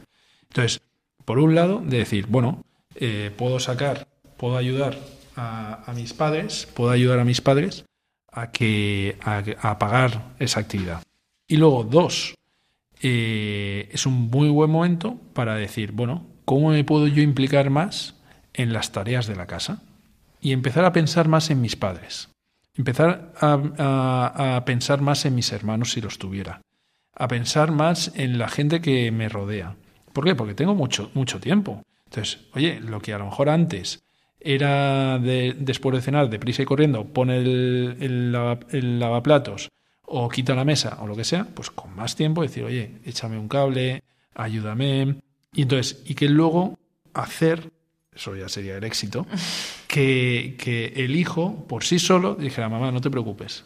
[0.49, 0.82] Entonces,
[1.25, 2.63] por un lado, de decir, bueno,
[2.95, 4.97] eh, puedo sacar, puedo ayudar
[5.36, 7.86] a, mis padres, puedo ayudar a mis padres
[8.32, 11.04] a que a, pagar esa actividad.
[11.47, 12.36] Y luego, dos,
[13.02, 18.15] eh, es un muy buen momento para decir, bueno, ¿Cómo me puedo yo implicar más
[18.56, 19.84] en las tareas de la casa?
[20.41, 22.30] Y empezar a pensar más en mis padres.
[22.75, 26.60] Empezar a, pensar más en mis hermanos si los tuviera.
[27.20, 29.76] A pensar más en la gente que me rodea.
[30.14, 30.36] ¿Por qué?
[30.36, 31.84] Porque tengo mucho, mucho tiempo.
[32.06, 34.02] Entonces, oye, lo que a lo mejor antes
[34.40, 39.70] era de, después de cenar, deprisa y corriendo, pone el, el, lavaplatos
[40.04, 43.38] o quita la mesa o lo que sea, pues con más tiempo decir, oye, échame
[43.38, 44.02] un cable,
[44.34, 45.18] ayúdame.
[45.54, 46.80] Y entonces, y que luego
[47.14, 47.70] hacer,
[48.16, 49.28] eso ya sería el éxito,
[49.88, 53.66] que, que el hijo por sí solo dijera, mamá, no te preocupes,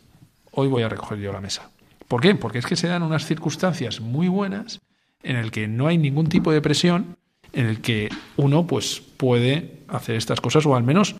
[0.52, 1.70] hoy voy a recoger yo la mesa.
[2.08, 2.36] ¿Por qué?
[2.36, 4.82] Porque es que se dan unas circunstancias muy buenas
[5.24, 7.18] en el que no hay ningún tipo de presión,
[7.54, 11.16] en el que uno pues puede hacer estas cosas o al menos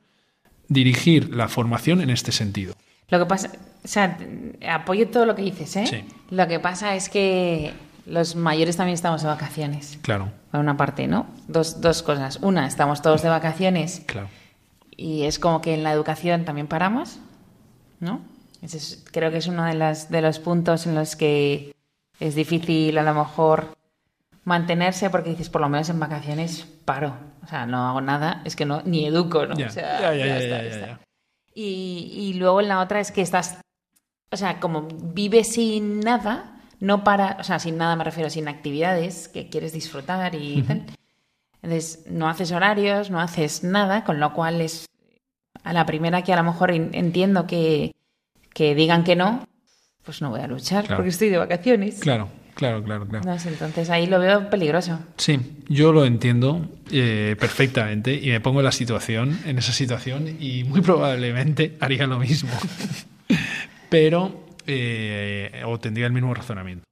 [0.68, 2.74] dirigir la formación en este sentido.
[3.10, 3.52] Lo que pasa,
[3.84, 4.18] o sea,
[4.70, 5.86] apoyo todo lo que dices, ¿eh?
[5.86, 6.04] Sí.
[6.30, 7.74] Lo que pasa es que
[8.06, 10.00] los mayores también estamos de vacaciones.
[10.02, 10.32] Claro.
[10.52, 11.28] Por una parte, ¿no?
[11.48, 12.40] Dos, dos cosas.
[12.42, 14.02] Una, estamos todos de vacaciones.
[14.06, 14.30] Claro.
[14.96, 17.20] Y es como que en la educación también paramos,
[18.00, 18.22] ¿no?
[19.12, 21.76] Creo que es uno de, las, de los puntos en los que
[22.20, 23.76] es difícil a lo mejor
[24.46, 27.16] mantenerse porque dices, por lo menos en vacaciones paro.
[27.44, 29.56] O sea, no hago nada, es que no, ni educo, ¿no?
[29.68, 30.00] O sea.
[31.56, 33.58] Y, y luego en la otra es que estás,
[34.32, 38.48] o sea, como vives sin nada, no para, o sea, sin nada me refiero, sin
[38.48, 40.86] actividades que quieres disfrutar y tal.
[41.62, 44.86] Entonces, no haces horarios, no haces nada, con lo cual es
[45.64, 47.94] a la primera que a lo mejor en- entiendo que,
[48.54, 49.48] que digan que no,
[50.04, 50.98] pues no voy a luchar Claro.
[50.98, 52.00] porque estoy de vacaciones.
[52.00, 53.26] Claro, claro, claro, claro.
[53.26, 55.00] No entonces ahí lo veo peligroso.
[55.18, 55.40] Sí,
[55.70, 60.64] yo lo entiendo eh, perfectamente y me pongo en la situación, en esa situación, y
[60.64, 62.52] muy probablemente haría lo mismo.
[63.90, 66.86] pero, eh, o tendría el mismo razonamiento.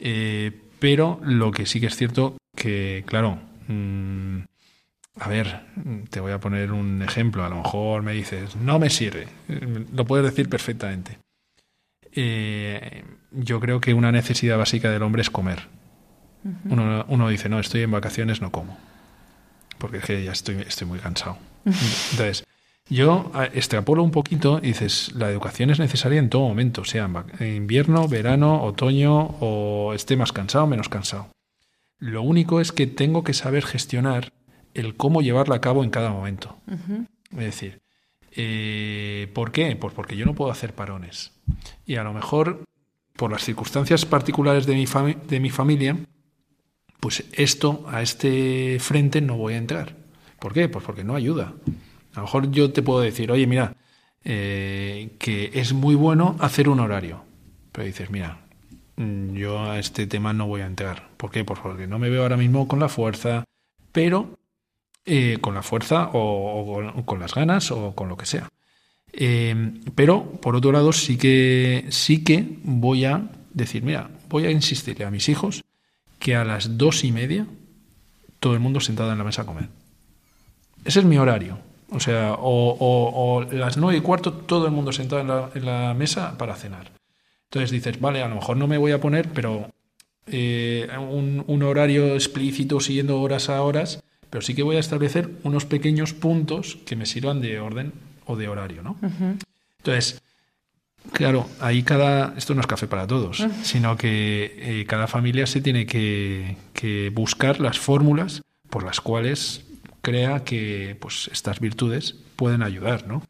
[0.00, 4.40] Eh, pero lo que sí que es cierto que, claro, mm,
[5.18, 5.60] a ver,
[6.10, 7.44] te voy a poner un ejemplo.
[7.44, 9.26] A lo mejor me dices, no me sirve.
[9.92, 11.18] Lo puedes decir perfectamente.
[12.12, 15.68] Eh, yo creo que una necesidad básica del hombre es comer.
[16.68, 18.78] Uno, uno dice, no, estoy en vacaciones, no como.
[19.78, 21.38] Porque es que ya estoy, estoy muy cansado.
[21.64, 22.44] Entonces,
[22.88, 27.10] yo a- extrapolo un poquito y dices, la educación es necesaria en todo momento, sea
[27.40, 31.28] en invierno, verano, otoño o esté más cansado o menos cansado.
[31.98, 34.30] Lo único es que tengo que saber gestionar
[34.76, 36.56] el cómo llevarla a cabo en cada momento.
[37.32, 37.80] Es decir,
[38.32, 39.74] eh, ¿por qué?
[39.76, 41.32] Pues porque yo no puedo hacer parones.
[41.86, 42.62] Y a lo mejor,
[43.16, 44.86] por las circunstancias particulares de mi,
[45.28, 45.96] de mi familia,
[47.00, 49.96] pues esto, a este frente no voy a entrar.
[50.38, 50.68] ¿Por qué?
[50.68, 51.54] Pues porque no ayuda.
[52.12, 53.74] A lo mejor yo te puedo decir, oye, mira,
[54.24, 57.24] eh, que es muy bueno hacer un horario.
[57.72, 58.40] Pero dices, mira,
[58.96, 61.08] yo a este tema no voy a entrar.
[61.16, 61.44] ¿Por qué?
[61.44, 63.44] Pues porque no me veo ahora mismo con la fuerza,
[63.92, 64.38] pero
[65.08, 68.48] eh, con la fuerza o, con, las ganas o con lo que sea.
[69.12, 69.54] Eh,
[69.94, 73.22] pero, por otro lado, sí que, sí que voy a
[73.54, 75.62] decir, mira, voy a insistirle a mis hijos
[76.18, 77.46] que a las dos y media
[78.40, 79.68] todo el mundo sentado en la mesa a comer.
[80.84, 81.58] Ese es mi horario.
[81.90, 85.94] O sea, o, las nueve y cuarto todo el mundo sentado en la, en la
[85.94, 86.90] mesa para cenar.
[87.44, 89.70] Entonces dices, vale, a lo mejor no me voy a poner, pero
[90.26, 94.02] eh, un horario explícito siguiendo horas a horas,
[94.36, 97.94] pero sí que voy a establecer unos pequeños puntos que me sirvan de orden
[98.26, 98.98] o de horario, ¿no?
[99.78, 100.20] Entonces,
[101.10, 102.34] claro, ahí cada.
[102.36, 107.08] Esto no es café para todos, sino que eh, cada familia se tiene que, que
[107.14, 109.64] buscar las fórmulas por las cuales
[110.02, 113.22] crea que pues, estas virtudes pueden ayudar, ¿no?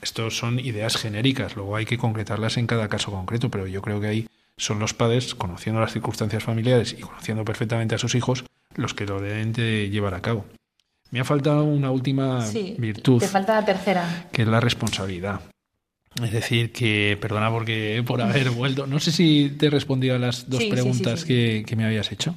[0.00, 4.00] Estos son ideas genéricas, luego hay que concretarlas en cada caso concreto, pero yo creo
[4.00, 8.46] que ahí son los padres, conociendo las circunstancias familiares y conociendo perfectamente a sus hijos,
[8.78, 10.46] los que lo deben de llevar a cabo.
[11.10, 14.28] Me ha faltado una última Sí, virtud te falta la tercera.
[14.32, 15.40] que es la responsabilidad.
[16.22, 20.18] Es decir, que, perdona porque por haber vuelto, no sé si te he respondido a
[20.18, 21.26] las dos Sí, preguntas sí.
[21.26, 22.34] Que, que me habías hecho.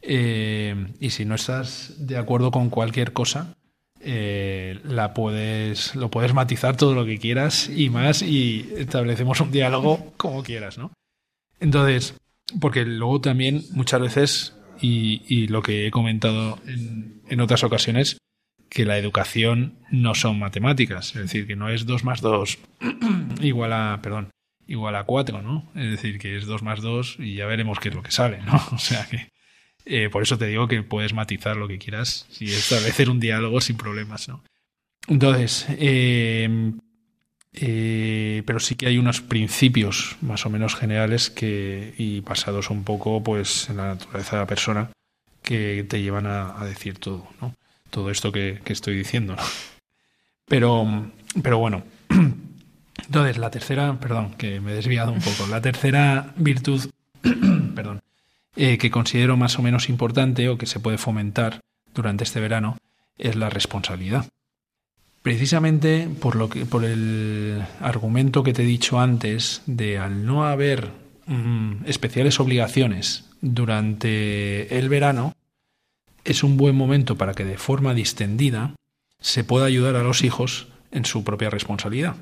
[0.00, 3.54] Eh, y si no estás de acuerdo con cualquier cosa,
[4.00, 9.52] eh, la puedes, lo puedes matizar todo lo que quieras y más y establecemos un
[9.52, 10.90] diálogo como quieras, ¿no?
[11.60, 12.14] Entonces,
[12.60, 18.18] porque luego también muchas veces, y, y lo que he comentado en, en otras ocasiones,
[18.68, 22.58] que la educación no son matemáticas, es decir, que no es 2 más 2
[23.40, 24.30] igual a, perdón,
[24.66, 25.70] igual a 4, ¿no?
[25.74, 28.42] Es decir, que es 2 más 2 y ya veremos qué es lo que sale,
[28.42, 28.60] ¿no?
[28.72, 29.28] O sea que
[29.84, 33.60] eh, por eso te digo que puedes matizar lo que quieras y establecer un diálogo
[33.60, 34.42] sin problemas, ¿no?
[35.08, 36.72] Entonces, eh,
[37.54, 42.82] eh, pero sí que hay unos principios más o menos generales que y basados un
[42.82, 44.90] poco pues en la naturaleza de la persona
[45.42, 47.54] que te llevan a, decir todo, ¿no?
[47.90, 49.36] Todo esto que, estoy diciendo.
[50.46, 51.10] Pero,
[51.42, 51.82] pero bueno.
[53.06, 55.46] Entonces, la tercera, perdón, que me he desviado un poco.
[55.48, 56.88] La tercera virtud,
[57.74, 58.00] perdón,
[58.56, 61.60] eh, que considero más o menos importante o que se puede fomentar
[61.92, 62.78] durante este verano
[63.18, 64.26] es la responsabilidad.
[65.22, 70.44] Precisamente por, lo que, por el argumento que te he dicho antes de al no
[70.44, 70.90] haber
[71.26, 75.34] mm, especiales obligaciones durante el verano,
[76.24, 78.74] es un buen momento para que de forma distendida
[79.20, 82.16] se pueda ayudar a los hijos en su propia responsabilidad.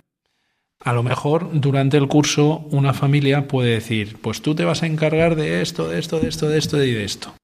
[0.83, 4.87] A lo mejor durante el curso una familia puede decir, pues tú te vas a
[4.87, 7.35] encargar de esto, de esto, de esto, de esto y de esto.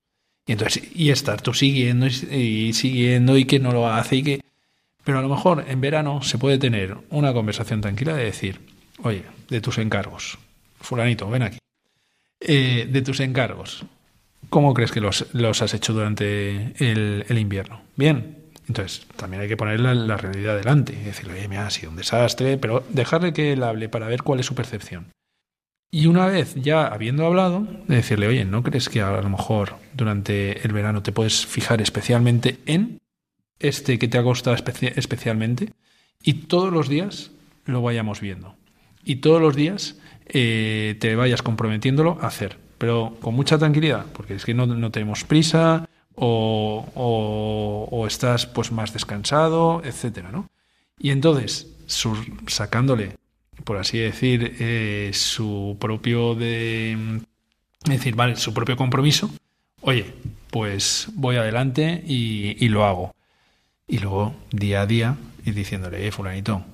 [0.46, 4.40] Y entonces, y estar tú siguiendo y, siguiendo y que no lo hace y que...
[5.06, 8.60] Pero a lo mejor en verano se puede tener una conversación tranquila de decir,
[9.04, 10.36] oye, de tus encargos,
[10.80, 11.58] fulanito, ven aquí,
[12.40, 13.86] eh, de tus encargos,
[14.50, 15.22] ¿cómo crees que los,
[15.62, 17.82] has hecho durante el invierno?
[17.94, 21.90] Bien, entonces, también hay que ponerle la, realidad delante y decirle, oye, me ha sido
[21.90, 25.12] un desastre, pero dejarle que él hable para ver cuál es su percepción.
[25.92, 29.76] Y una vez ya habiendo hablado, de decirle, oye, ¿no crees que a lo mejor
[29.94, 32.98] durante el verano te puedes fijar especialmente en
[33.60, 35.72] este que te ha costado especialmente?
[36.22, 37.30] Y todos los días
[37.64, 38.54] lo vayamos viendo.
[39.04, 42.58] Y todos los días eh, te vayas comprometiéndolo a hacer.
[42.78, 48.92] Pero con mucha tranquilidad, porque es que no, no tenemos prisa, o, estás pues más
[48.92, 50.48] descansado, etcétera, ¿no?
[50.98, 51.68] Y entonces,
[52.46, 53.16] sacándole,
[53.64, 57.20] por así decir, eh, su propio de
[57.84, 59.30] decir, vale, su propio compromiso,
[59.82, 60.14] oye,
[60.50, 63.14] pues voy adelante y, lo hago.
[63.88, 66.64] Y luego, día a día, ir diciéndole, eh, fulanito,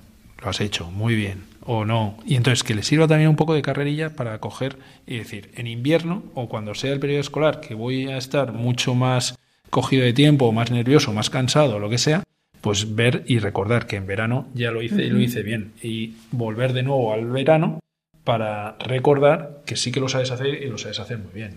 [0.41, 2.17] lo has hecho, muy bien, o no.
[2.25, 5.67] Y entonces que le sirva también un poco de carrerilla para coger y decir, en
[5.67, 9.37] invierno o cuando sea el periodo escolar, que voy a estar mucho más
[9.69, 12.23] cogido de tiempo, más nervioso, más cansado, lo que sea,
[12.61, 15.73] pues ver y recordar que en verano ya lo hice y lo hice bien.
[15.81, 17.79] Y volver de nuevo al verano
[18.23, 21.55] para recordar que sí que lo sabes hacer y lo sabes hacer muy bien.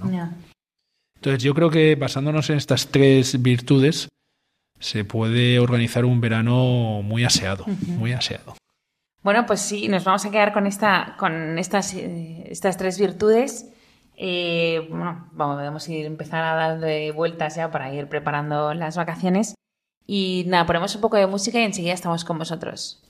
[1.17, 4.09] Entonces yo creo que basándonos en estas tres virtudes,
[4.79, 8.55] se puede organizar un verano muy aseado, muy aseado.
[9.23, 13.73] Bueno, pues sí, nos vamos a quedar con, esta, con estas, eh, estas tres virtudes.
[14.17, 18.97] Eh, bueno, vamos a ir empezar a dar de vueltas ya para ir preparando las
[18.97, 19.55] vacaciones.
[20.07, 23.03] Y nada, ponemos un poco de música y enseguida estamos con vosotros.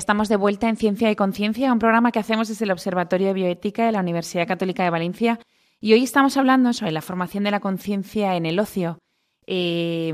[0.00, 3.34] Estamos de vuelta en Ciencia y Conciencia, un programa que hacemos desde el Observatorio de
[3.34, 5.38] Bioética de la Universidad Católica de Valencia.
[5.78, 8.98] Y hoy estamos hablando sobre la formación de la conciencia en el ocio.
[9.46, 10.12] Eh,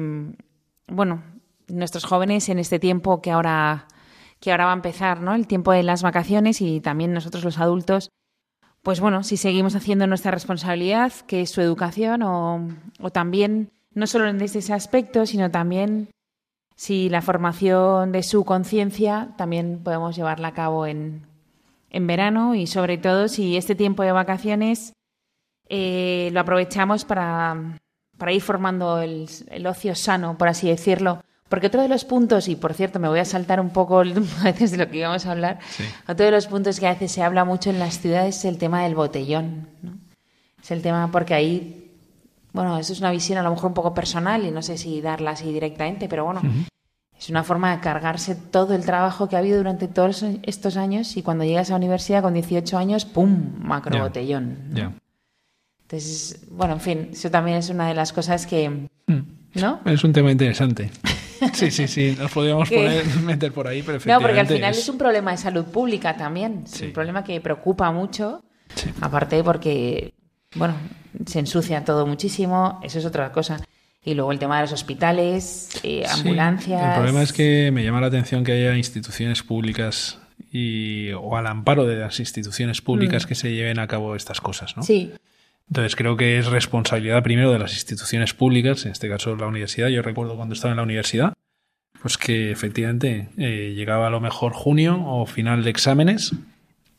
[0.89, 1.23] bueno,
[1.69, 3.87] nuestros jóvenes en este tiempo que ahora,
[4.41, 5.35] que ahora va a empezar, ¿no?
[5.35, 8.11] El tiempo de las vacaciones y también nosotros los adultos,
[8.83, 12.69] pues bueno, si seguimos haciendo nuestra responsabilidad, que es su educación, o,
[13.01, 16.09] o también, no solo desde ese aspecto, sino también
[16.77, 21.27] si la formación de su conciencia también podemos llevarla a cabo en,
[21.91, 24.93] en, verano y sobre todo si este tiempo de vacaciones
[25.71, 27.79] eh, lo aprovechamos para,
[28.19, 31.23] para ir formando el, el, ocio sano, por así decirlo.
[31.49, 34.45] Porque otro de los puntos, y por cierto me voy a saltar un poco a
[34.45, 35.85] veces de lo que íbamos a hablar, sí.
[36.07, 38.59] otro de los puntos que a veces se habla mucho en las ciudades es el
[38.59, 39.69] tema del botellón.
[39.83, 39.93] ¿no?
[40.63, 41.86] Es el tema porque ahí
[42.57, 45.01] bueno, eso es una visión a lo mejor un poco personal y no sé si
[45.01, 46.67] darla así directamente, pero bueno, uh -huh.
[47.17, 51.17] es una forma de cargarse todo el trabajo que ha habido durante todos estos años
[51.17, 53.53] y cuando llegas a la universidad con 18 años, ¡pum!
[53.61, 54.71] macro botellón.
[54.71, 54.75] ¿no?
[54.75, 54.93] Yeah.
[55.83, 58.69] Entonces, bueno, en fin, eso también es una de las cosas que...
[59.07, 59.21] Mm.
[59.55, 59.81] ¿No?
[59.85, 60.91] Es un tema interesante.
[61.53, 64.79] Sí, sí, sí, nos podríamos poner, meter por ahí, pero No, porque al final es...
[64.79, 66.63] es, un problema de salud pública también.
[66.65, 66.87] Es sí.
[66.87, 68.43] un problema que preocupa mucho.
[68.75, 68.91] Sí.
[69.03, 70.15] Aparte porque,
[70.57, 70.75] bueno,
[71.27, 73.61] se ensucia todo muchísimo, eso es otra cosa.
[74.05, 76.81] Y luego el tema de los hospitales, eh, ambulancias.
[76.81, 80.21] Sí, el problema es que me llama la atención que haya instituciones públicas
[80.53, 83.29] y, o al amparo de las instituciones públicas mm.
[83.29, 84.85] que se lleven a cabo estas cosas, ¿no?
[84.85, 85.13] Sí.
[85.69, 89.89] Entonces creo que es responsabilidad primero de las instituciones públicas, en este caso la universidad.
[89.89, 91.33] Yo recuerdo cuando estaba en la universidad,
[92.01, 96.33] pues que efectivamente eh, llegaba a lo mejor junio o final de exámenes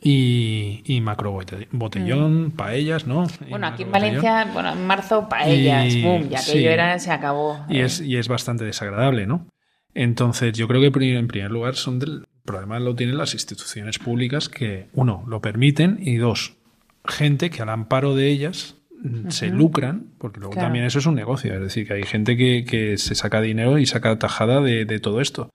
[0.02, 1.40] y, y macro
[1.72, 2.52] botellón, mm.
[2.52, 3.28] paellas, ¿no?
[3.50, 7.12] Bueno, aquí en Valencia, bueno, en marzo paellas, y, boom, ya que sí, era, se
[7.12, 7.66] acabó.
[7.70, 9.48] Y, es, y es bastante desagradable, ¿no?
[9.94, 14.48] Entonces, yo creo que en primer lugar son del problema lo tienen las instituciones públicas
[14.48, 16.56] que, uno, lo permiten y dos,
[17.04, 19.32] gente que al amparo de ellas -huh.
[19.32, 20.68] se lucran, porque luego claro.
[20.68, 23.78] también eso es un negocio, es decir, que hay gente que, que se saca dinero
[23.78, 25.52] y saca tajada de, de todo esto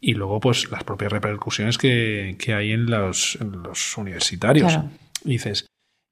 [0.00, 4.72] y luego pues las propias repercusiones que, que hay en los, en los universitarios.
[4.72, 4.90] Claro.
[5.24, 5.66] Y dices,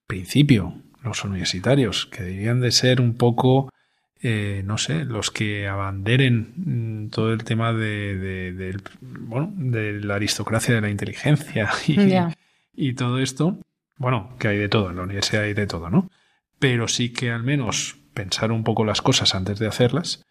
[0.06, 3.70] principio, los universitarios, que deberían de ser un poco,
[4.20, 6.52] eh, no sé, los que abanderen
[7.06, 11.94] mm, todo el tema de, de, de, bueno, de la aristocracia de la inteligencia y,
[12.06, 12.36] yeah.
[12.74, 13.58] y todo esto.
[13.96, 16.10] Bueno, que hay de todo, en la universidad hay de todo, ¿no?
[16.60, 20.24] Pero sí que al menos pensar un poco las cosas antes de hacerlas,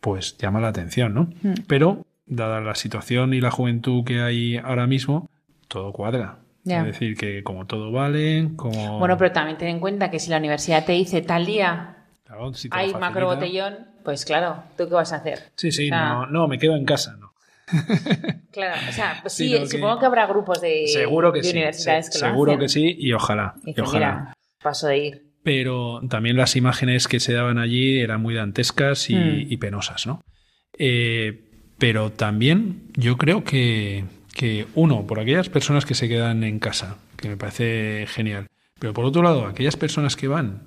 [0.00, 1.30] pues llama la atención, ¿no?
[1.42, 1.54] Mm.
[1.66, 5.28] Pero dada la situación y la juventud que hay ahora mismo,
[5.68, 6.38] todo cuadra.
[6.64, 6.80] Yeah.
[6.80, 8.98] Es decir, que como todo vale, como...
[8.98, 12.54] Bueno, pero también ten en cuenta que si la universidad te dice tal día claro,
[12.54, 15.50] si hay macro botellón, pues claro, ¿tú qué vas a hacer?
[15.56, 17.34] Sí, sí, o sea, no, no, me quedo en casa, ¿no?
[18.50, 21.50] claro, o sea, pues sí, sí supongo que habrá grupos de, seguro que de sí,
[21.52, 22.60] universidades que Seguro lo hacen.
[22.60, 23.54] que sí, y ojalá.
[23.64, 24.14] Y, y ojalá.
[24.14, 25.26] Mira, paso de ir.
[25.42, 29.52] Pero también las imágenes que se daban allí eran muy dantescas y, mm.
[29.52, 30.22] y penosas, ¿no?
[30.78, 31.53] Eh,
[31.84, 36.96] pero también yo creo que, que, uno, por aquellas personas que se quedan en casa,
[37.14, 38.46] que me parece genial,
[38.78, 40.62] pero por otro lado, aquellas personas que van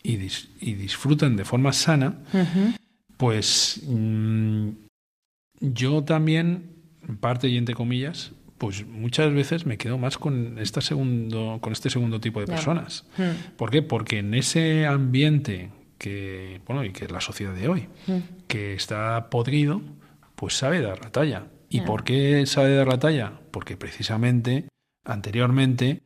[0.00, 2.76] y, dis y disfrutan de forma sana, uh -huh.
[3.16, 4.68] pues mmm,
[5.58, 6.70] yo también,
[7.08, 11.72] en parte y entre comillas, pues muchas veces me quedo más con, esta segundo, con
[11.72, 13.06] este segundo tipo de personas.
[13.18, 13.34] Uh -huh.
[13.56, 13.82] ¿Por qué?
[13.82, 18.22] Porque en ese ambiente que, bueno, y que es la sociedad de hoy, uh -huh.
[18.46, 19.82] que está podrido,
[20.40, 21.48] pues sabe dar la talla.
[21.68, 23.34] ¿Y por qué sabe dar la talla?
[23.50, 24.64] Porque precisamente
[25.04, 26.00] anteriormente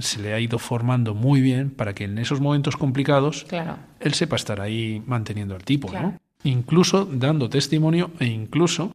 [0.00, 3.78] se le ha ido formando muy bien para que en esos momentos complicados claro.
[4.00, 6.08] él sepa estar ahí manteniendo el tipo, claro.
[6.08, 6.20] ¿no?
[6.44, 8.94] Incluso dando testimonio e incluso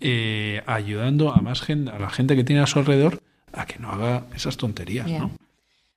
[0.00, 3.20] eh, ayudando a más gente, a la gente que tiene a su alrededor
[3.52, 5.18] a que no haga esas tonterías, yeah.
[5.18, 5.32] ¿no?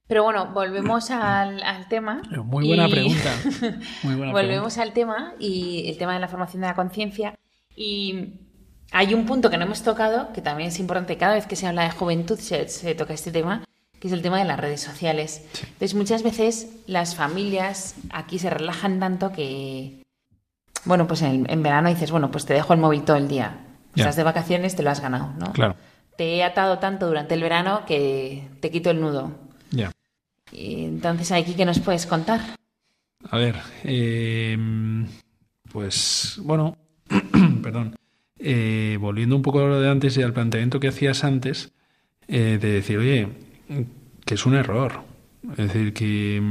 [0.07, 2.23] Pero bueno, volvemos al, al tema.
[2.43, 2.91] Muy buena y...
[2.91, 3.35] pregunta.
[4.01, 4.81] Muy buena volvemos pregunta.
[4.81, 7.35] al tema y el tema de la formación de la conciencia.
[7.75, 8.33] Y
[8.91, 11.67] hay un punto que no hemos tocado, que también es importante, cada vez que se
[11.67, 13.63] habla de juventud se, se toca este tema,
[13.99, 15.45] que es el tema de las redes sociales.
[15.53, 15.63] Sí.
[15.63, 20.03] Entonces, muchas veces las familias aquí se relajan tanto que,
[20.85, 23.65] bueno, pues en, en verano dices, bueno, pues te dejo el móvil todo el día.
[23.95, 25.51] Estás de vacaciones, te lo has ganado, ¿no?
[25.51, 25.75] Claro.
[26.15, 29.31] Te he atado tanto durante el verano que te quito el nudo.
[29.71, 29.91] Ya.
[30.51, 32.39] Y entonces, aquí, ¿qué nos puedes contar?
[33.29, 34.57] A ver, eh,
[35.71, 36.77] pues, bueno,
[37.69, 37.95] perdón,
[38.39, 41.71] eh, volviendo un poco a lo de antes y al planteamiento que hacías antes,
[42.27, 43.27] eh, de decir, oye,
[44.25, 45.01] que es un error.
[45.51, 46.41] Es decir, que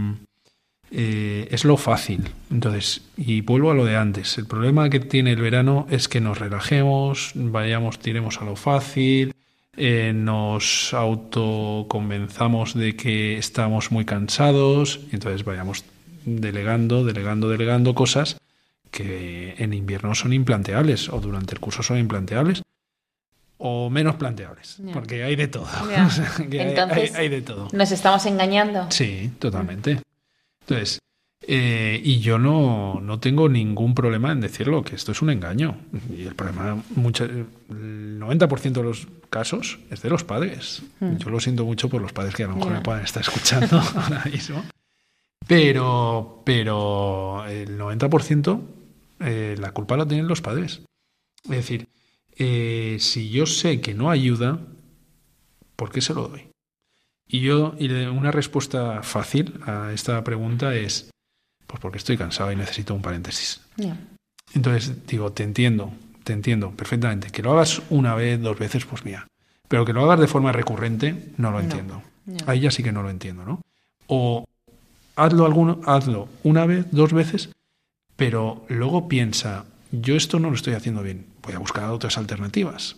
[0.92, 2.28] eh, es lo fácil.
[2.52, 4.38] Entonces, y vuelvo a lo de antes.
[4.38, 9.34] El problema que tiene el verano es que nos relajemos, vayamos, tiremos a lo fácil,
[10.14, 15.84] nos autoconvenzamos de que estamos muy cansados entonces vayamos
[16.24, 18.38] delegando, delegando, delegando cosas
[18.90, 22.62] que en invierno son implanteables o durante el curso son implanteables
[23.58, 25.66] o menos planteables, porque hay de todo.
[26.50, 27.68] Entonces, hay, de todo.
[27.72, 28.86] ¿Nos estamos engañando?
[28.90, 30.00] Sí, totalmente.
[30.60, 31.00] Entonces,
[31.42, 35.76] eh, y yo no, no tengo ningún problema en decirlo, que esto es un engaño.
[36.16, 40.82] Y el problema, el 90% de los casos es de los padres.
[41.00, 41.16] Hmm.
[41.16, 43.80] Yo lo siento mucho por los padres que a lo mejor me puedan estar escuchando
[43.96, 44.62] ahora mismo.
[45.46, 48.60] Pero, pero el 90%
[49.20, 50.82] eh, la culpa la tienen los padres.
[51.44, 51.88] Es decir,
[52.36, 54.60] eh, si yo sé que no ayuda,
[55.76, 56.48] ¿por qué se lo doy?
[57.26, 61.10] Y yo, y una respuesta fácil a esta pregunta es,
[61.66, 63.60] pues porque estoy cansado y necesito un paréntesis.
[64.54, 65.92] Entonces digo, te entiendo,
[66.24, 67.30] te entiendo perfectamente.
[67.30, 69.26] Que lo hagas una vez, dos veces, pues mira.
[69.68, 72.02] Pero que lo hagas de forma recurrente, no lo entiendo.
[72.46, 73.60] Ahí ya sí que no lo entiendo, ¿no?
[74.06, 74.46] O
[75.16, 77.50] hazlo, alguno, hazlo una vez, dos veces,
[78.18, 82.96] pero luego piensa, yo esto no lo estoy haciendo bien, voy a buscar otras alternativas.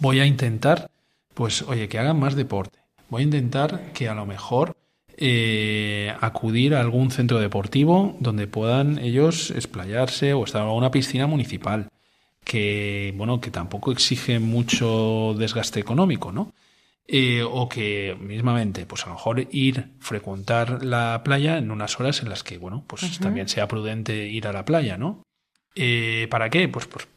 [0.00, 0.90] Voy a intentar,
[1.32, 2.78] pues, oye, que hagan más deporte.
[3.08, 4.76] Voy a intentar que a lo mejor
[5.16, 11.26] eh, acudir a algún centro deportivo donde puedan ellos explayarse o estar en una piscina
[11.26, 11.88] municipal
[12.44, 16.52] que bueno que tampoco exige mucho desgaste económico no
[17.06, 22.22] eh, o que mismamente pues a lo mejor ir frecuentar la playa en unas horas
[22.22, 25.22] en las que bueno pues también sea prudente ir a la playa no
[25.74, 27.08] eh, para qué pues, pues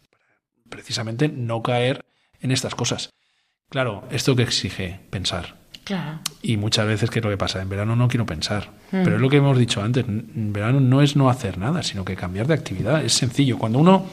[0.69, 2.03] precisamente no caer
[2.41, 3.09] en estas cosas
[3.69, 5.65] claro esto que exige pensar
[6.41, 7.61] y muchas veces, ¿qué es lo que pasa?
[7.61, 8.69] En verano no quiero pensar.
[8.91, 9.03] Mm.
[9.03, 12.03] Pero es lo que hemos dicho antes, en verano no es no hacer nada, sino
[12.03, 13.03] que cambiar de actividad.
[13.03, 13.57] Es sencillo.
[13.57, 14.05] Cuando uno,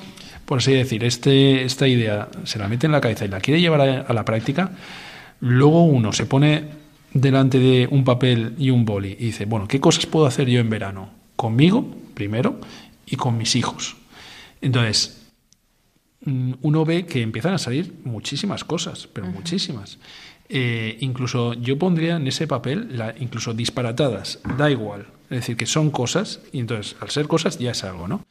[0.44, 3.60] por así decir, este, esta idea se la mete en la cabeza y la quiere
[3.60, 4.72] llevar a, la práctica,
[5.43, 6.68] luego uno se pone
[7.12, 10.61] delante de un papel y un boli y dice, bueno, ¿qué cosas puedo hacer yo
[10.61, 11.11] en verano?
[11.36, 11.84] Conmigo,
[12.14, 12.61] primero,
[13.07, 13.97] y con mis hijos.
[14.61, 15.26] Entonces,
[16.24, 19.99] mm, uno ve que empiezan a salir muchísimas cosas, pero muchísimas.
[20.49, 25.07] Eh, incluso yo pondría en ese papel, la, incluso disparatadas, da igual.
[25.24, 28.24] Es decir, que son cosas, y entonces al ser cosas ya es algo, ¿no?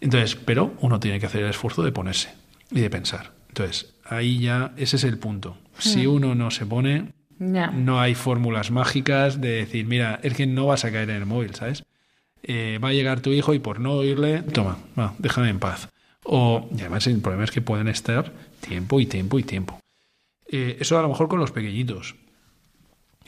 [0.00, 2.34] Entonces, pero uno tiene que hacer el esfuerzo de ponerse
[2.70, 3.32] y de pensar.
[3.48, 5.56] Entonces, ahí ya, ese es el punto.
[5.78, 6.10] Si hmm.
[6.10, 10.84] uno no se pone, no hay fórmulas mágicas de decir, mira, es que no vas
[10.84, 11.84] a caer en el móvil, ¿sabes?
[12.42, 14.78] Eh, va a llegar tu hijo y por no oírle, toma,
[15.18, 15.88] déjame en paz.
[16.24, 19.78] O, y además el problema es que pueden estar tiempo y tiempo y tiempo.
[20.50, 22.16] Eh, eso a lo mejor con los pequeñitos.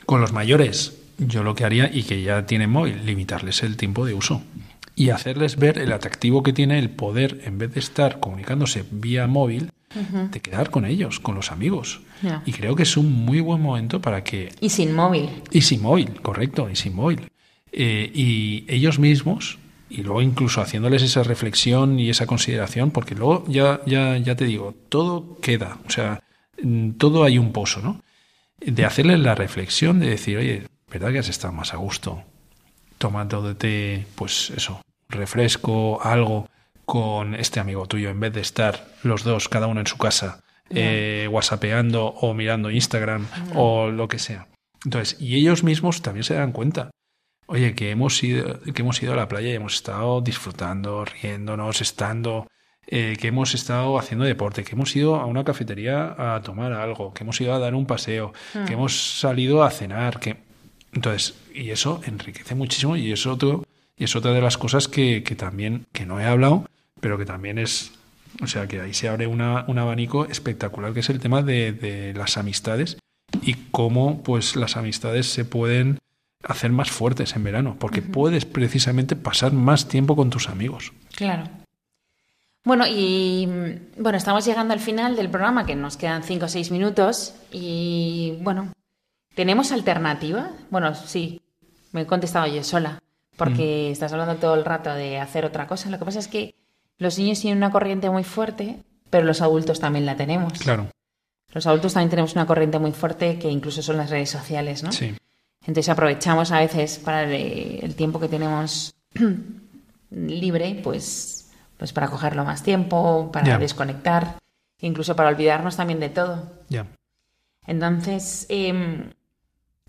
[0.05, 4.05] Con los mayores, yo lo que haría, y que ya tienen móvil, limitarles el tiempo
[4.05, 4.41] de uso.
[4.95, 9.27] Y hacerles ver el atractivo que tiene el poder, en vez de estar comunicándose vía
[9.27, 9.69] móvil,
[10.31, 12.01] de quedar con ellos, con los amigos.
[12.45, 14.53] Y creo que es un muy buen momento para que...
[14.59, 15.29] Y sin móvil.
[15.51, 17.29] Y sin móvil, correcto, y sin móvil.
[17.71, 23.45] Eh, y ellos mismos, y luego incluso haciéndoles esa reflexión y esa consideración, porque luego
[23.47, 25.77] ya, ya, ya te digo, todo queda.
[25.87, 26.23] O sea,
[26.97, 28.01] todo hay un pozo, ¿no?
[28.59, 32.23] De hacerle la reflexión de decir, oye, ¿verdad que has estado más a gusto?
[32.97, 36.49] Tomándote, pues eso, refresco, algo
[36.87, 40.39] con este amigo tuyo, en vez de estar los dos, cada uno en su casa,
[40.69, 44.47] eh, whatsappeando o mirando Instagram o lo que sea.
[44.85, 46.89] Entonces, y ellos mismos también se dan cuenta.
[47.45, 51.81] Oye, que hemos ido, que hemos ido a la playa y hemos estado disfrutando, riéndonos,
[51.81, 52.47] estando
[52.87, 57.13] eh, que hemos estado haciendo deporte, que hemos ido a una cafetería a tomar algo,
[57.13, 58.71] que hemos ido a dar un paseo, que hmm.
[58.71, 60.37] hemos salido a cenar, que
[60.93, 63.65] entonces y eso enriquece muchísimo y es otro
[63.97, 66.65] y es otra de las cosas que, que también que no he hablado,
[66.99, 67.91] pero que también es
[68.41, 71.71] o sea que ahí se abre una, un abanico espectacular que es el tema de,
[71.71, 72.97] de las amistades
[73.41, 75.99] y cómo pues las amistades se pueden
[76.43, 80.93] hacer más fuertes en verano, porque puedes precisamente pasar más tiempo con tus amigos.
[81.15, 81.43] Claro.
[82.63, 83.47] Bueno, y
[83.97, 87.33] bueno, estamos llegando al final del programa, que nos quedan cinco o seis minutos.
[87.51, 88.73] Y bueno,
[89.35, 90.51] ¿tenemos alternativa?
[90.69, 91.41] Bueno, sí,
[91.91, 92.99] me he contestado yo sola,
[93.37, 93.91] porque mm.
[93.93, 95.89] estás hablando todo el rato de hacer otra cosa.
[95.89, 96.55] Lo que pasa es que
[96.97, 98.77] los niños tienen una corriente muy fuerte,
[99.09, 100.53] pero los adultos también la tenemos.
[100.53, 100.87] Claro.
[101.53, 104.91] Los adultos también tenemos una corriente muy fuerte que incluso son las redes sociales, ¿no?
[104.91, 105.15] Sí.
[105.61, 108.93] Entonces aprovechamos a veces para el tiempo que tenemos
[110.11, 111.37] libre, pues
[111.77, 114.39] pues para cogerlo más tiempo, para desconectar,
[114.81, 116.51] incluso para olvidarnos también de todo.
[116.69, 116.87] Ya.
[117.65, 119.11] Entonces, em,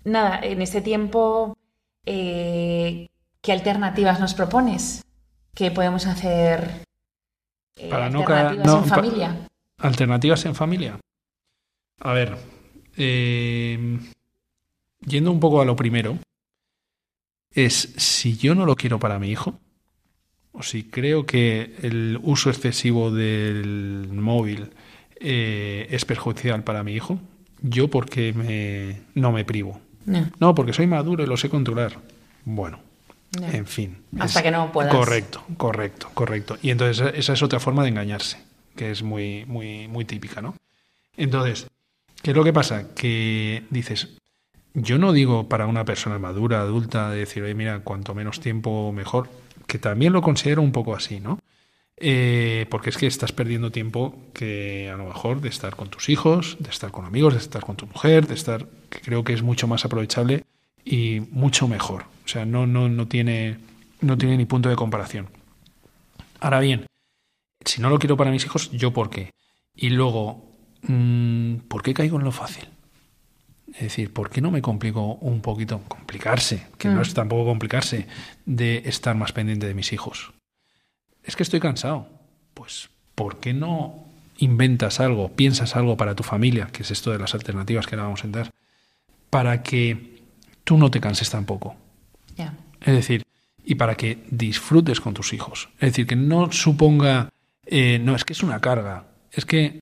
[0.03, 1.57] nada, en este tiempo,
[2.05, 3.09] eh,
[3.41, 5.03] ¿qué alternativas nos propones?
[5.55, 6.85] ¿Qué podemos hacer?
[7.75, 9.47] Eh, para alternativas en familia.
[9.77, 10.99] ¿Alternativas en familia?
[11.99, 12.37] A ver,
[12.97, 13.99] eh,
[15.05, 16.17] yendo un poco a lo primero,
[17.51, 19.59] es si yo no lo quiero para mi hijo,
[20.51, 24.71] o si creo que el uso excesivo del móvil
[25.19, 27.19] eh, es perjudicial para mi hijo,
[27.61, 29.79] yo porque me, no me privo.
[30.05, 30.29] No.
[30.39, 31.99] No, porque soy maduro y lo sé controlar.
[32.45, 32.79] Bueno,
[33.39, 33.47] No.
[33.47, 33.97] en fin.
[34.19, 34.93] Hasta es- que no puedas.
[34.93, 36.57] Correcto, correcto, correcto.
[36.61, 38.39] Y entonces esa- esa es otra forma de engañarse,
[38.75, 40.55] que es muy, muy, muy típica, ¿no?
[41.15, 41.67] Entonces,
[42.23, 42.93] ¿qué es lo que pasa?
[42.95, 44.09] Que dices,
[44.73, 48.91] yo no digo para una persona madura, adulta, de decir, oye, mira, cuanto menos tiempo
[48.91, 49.29] mejor,
[49.67, 51.39] que también lo considero un poco así, ¿no?
[51.97, 56.07] Eh, porque es que estás perdiendo tiempo que a lo mejor de estar con tus
[56.07, 59.33] hijos, de estar con amigos, de estar con tu mujer, de estar, que creo que
[59.33, 60.45] es mucho más aprovechable
[60.85, 62.05] y mucho mejor.
[62.29, 63.57] O sea, no, no, no tiene,
[64.01, 65.29] no tiene ni punto de comparación.
[66.39, 66.85] Ahora bien,
[67.65, 69.31] si no lo quiero para mis hijos, ¿yo por qué?
[69.75, 70.45] Y luego,
[70.83, 72.69] mm, ¿por qué caigo en lo fácil?
[73.73, 75.81] Es decir, ¿por qué no me complico un poquito?
[75.87, 77.01] Complicarse, que no Mm.
[77.01, 78.05] es tampoco complicarse,
[78.45, 80.31] de estar más pendiente de mis hijos.
[81.23, 82.07] Es que estoy cansado.
[82.53, 84.05] Pues, ¿por qué no
[84.37, 88.03] inventas algo, piensas algo para tu familia, que es esto de las alternativas que ahora
[88.03, 88.51] vamos a entrar,
[89.31, 90.21] para que
[90.63, 91.75] tú no te canses tampoco?
[92.81, 93.23] Es decir,
[93.63, 95.69] y para que disfrutes con tus hijos.
[95.75, 97.29] Es decir, que no suponga,
[97.65, 99.05] eh, no, es que es una carga.
[99.31, 99.79] Es que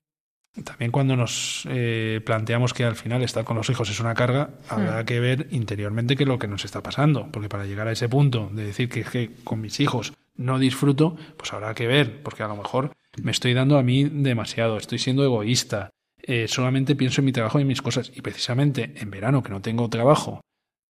[0.64, 4.50] también cuando nos eh, planteamos que al final estar con los hijos es una carga,
[4.68, 7.28] habrá que ver interiormente qué es lo que nos está pasando.
[7.30, 10.58] Porque para llegar a ese punto de decir que, es que con mis hijos no
[10.58, 12.92] disfruto, pues habrá que ver, porque a lo mejor
[13.22, 15.90] me estoy dando a mí demasiado, estoy siendo egoísta,
[16.22, 18.12] eh, solamente pienso en mi trabajo y en mis cosas.
[18.14, 20.40] Y precisamente en verano, que no tengo trabajo,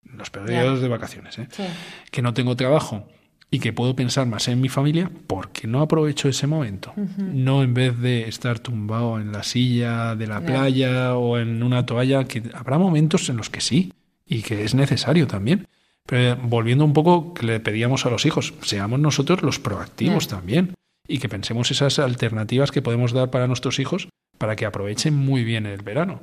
[0.02, 1.48] los periodos de vacaciones, ¿eh?
[1.50, 1.64] Sí.
[2.10, 3.08] que no tengo trabajo
[3.50, 6.92] y que puedo pensar más en mi familia, porque no aprovecho ese momento?
[7.18, 10.46] No en vez de estar tumbado en la silla de la Ya.
[10.46, 13.92] playa o en una toalla, que habrá momentos en los que sí
[14.26, 15.66] y que es necesario también.
[16.04, 20.28] Pero eh, volviendo un poco, que le pedíamos a los hijos, seamos nosotros los proactivos
[20.28, 20.74] también
[21.06, 25.42] y que pensemos esas alternativas que podemos dar para nuestros hijos para que aprovechen muy
[25.42, 26.20] bien el verano.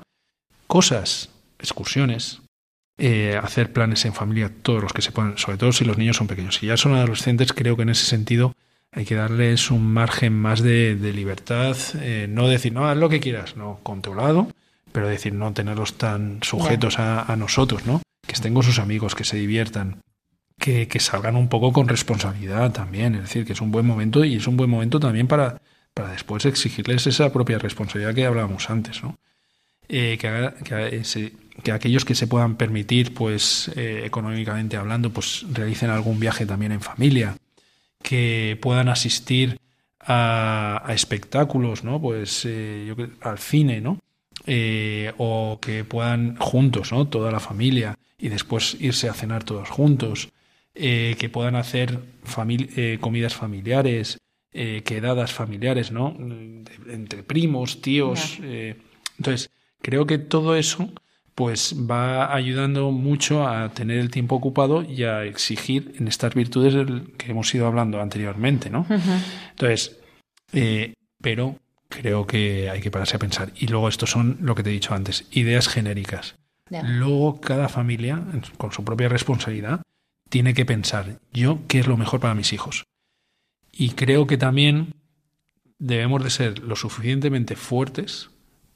[0.67, 2.41] Cosas, excursiones,
[2.97, 6.17] eh, hacer planes en familia, todos los que se puedan, sobre todo si los niños
[6.17, 6.55] son pequeños.
[6.55, 8.53] Si ya son adolescentes, creo que en ese sentido
[8.91, 13.09] hay que darles un margen más de, de libertad, eh, no decir, no, haz lo
[13.09, 14.47] que quieras, no, controlado,
[14.93, 18.01] pero decir, no tenerlos tan sujetos a, a nosotros, ¿no?
[18.25, 20.01] Que estén con sus amigos, que se diviertan,
[20.57, 24.23] que, que salgan un poco con responsabilidad también, es decir, que es un buen momento
[24.23, 25.61] y es un buen momento también para,
[25.93, 29.17] para después exigirles esa propia responsabilidad que hablábamos antes, ¿no?
[29.87, 30.55] Eh, que, haga-
[31.63, 36.71] que, aquellos que se puedan permitir, pues eh, económicamente hablando, pues realicen algún viaje también
[36.71, 37.35] en familia,
[38.01, 39.59] que puedan asistir
[39.99, 42.01] a, a espectáculos, ¿no?
[42.01, 43.99] Pues eh, yo al cine, ¿no?
[44.45, 47.07] Eh, o que puedan juntos, ¿no?
[47.07, 50.29] Toda la familia y después irse a cenar todos juntos,
[50.75, 54.19] eh, que puedan hacer famili- eh, comidas familiares,
[54.51, 56.15] eh, quedadas familiares, ¿no?
[56.19, 58.37] De- entre primos, tíos.
[58.43, 58.75] eh.
[59.17, 59.49] Entonces,
[59.85, 60.89] creo que todo eso
[61.35, 66.73] pues va ayudando mucho a tener el tiempo ocupado y a exigir en estas virtudes
[67.17, 68.87] que hemos ido hablando anteriormente, ¿no?
[69.51, 69.99] Entonces,
[70.53, 73.51] eh, pero creo que hay que pararse a pensar.
[73.57, 76.35] Y luego estos son lo que te he dicho antes, ideas genéricas.
[76.71, 78.23] Luego cada familia,
[78.57, 79.81] con su propia responsabilidad,
[80.29, 82.85] tiene que pensar yo qué es lo mejor para mis hijos.
[83.71, 84.93] Y creo que también
[85.77, 88.31] debemos de ser lo suficientemente fuertes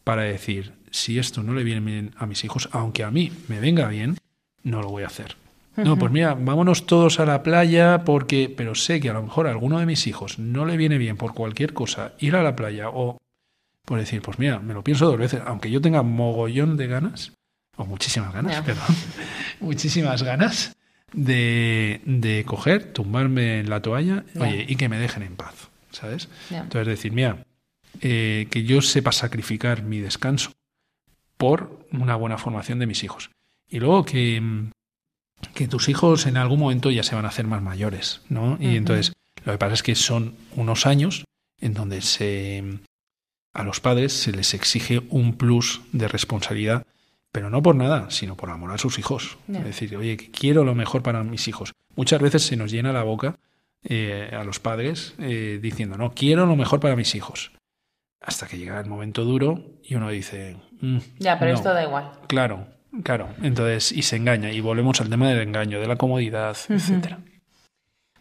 [0.10, 3.60] para decir, si esto no le viene bien a mis hijos, aunque a mí me
[3.60, 4.18] venga bien,
[4.64, 5.36] no lo voy a hacer.
[5.76, 9.48] No, pues mira, vámonos todos a la playa porque, pero sé que a lo mejor
[9.48, 12.56] a alguno de mis hijos no le viene bien por cualquier cosa ir a la
[12.56, 13.18] playa o
[13.86, 17.32] por decir, pues mira, me lo pienso dos veces, aunque yo tenga mogollón de ganas,
[17.76, 18.96] o muchísimas ganas, perdón,
[19.62, 20.76] muchísimas ganas
[21.14, 26.30] de, de coger, tumbarme en la toalla, oye, y que me dejen en paz, ¿sabes?
[26.52, 27.46] Entonces decir, mira,
[28.02, 30.52] eh, que yo sepa sacrificar mi descanso
[31.40, 33.32] por una buena formación de mis hijos.
[33.68, 34.70] Y luego que,
[35.56, 38.58] que tus hijos en algún momento ya se van a hacer más mayores, ¿no?
[38.60, 39.14] Y entonces
[39.46, 41.24] lo que pasa es que son unos años
[41.62, 42.80] en donde se
[43.54, 46.86] a los padres se les exige un plus de responsabilidad,
[47.32, 49.38] pero no por nada, sino por amor a sus hijos.
[49.48, 51.74] Es decir, oye, quiero lo mejor para mis hijos.
[51.96, 53.40] Muchas veces se nos llena la boca
[53.84, 57.52] eh, a los padres eh, diciendo, no, quiero lo mejor para mis hijos.
[58.22, 61.58] Hasta que llega el momento duro y uno dice, "Mm, Ya, pero no".
[61.58, 62.12] esto da igual.
[62.28, 62.68] Claro,
[63.04, 63.30] claro.
[63.42, 64.52] Entonces, y se engaña.
[64.52, 67.20] Y volvemos al tema del engaño, de la comodidad, etcétera.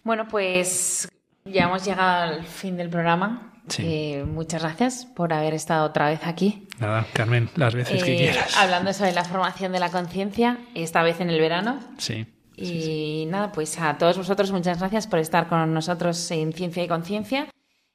[0.04, 1.08] Bueno, pues
[1.44, 3.52] Ya hemos llegado al fin del programa.
[3.78, 6.66] Eh, muchas gracias por haber estado otra vez aquí.
[6.78, 8.56] Nada, Carmen, las veces que Eh, quieras.
[8.56, 11.80] Hablando sobre la formación de la conciencia, esta vez en el verano.
[11.98, 12.26] Sí.
[12.56, 16.88] Y nada, pues a todos vosotros muchas gracias por estar con nosotros en Ciencia y
[16.88, 17.46] Conciencia.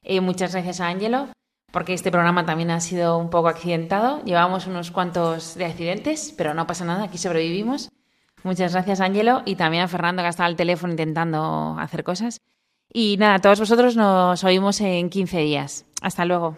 [0.03, 1.28] Eh, muchas gracias a Ángelo,
[1.74, 4.24] porque este programa también ha sido un poco accidentado.
[4.26, 7.89] Llevamos unos cuantos de accidentes, pero no pasa nada, aquí sobrevivimos.
[8.43, 12.41] Muchas gracias, Ángelo, y también a Fernando, que ha estado al teléfono intentando hacer cosas.
[12.93, 15.86] Y nada, todos vosotros nos oímos en 15 días.
[15.99, 16.57] Hasta luego.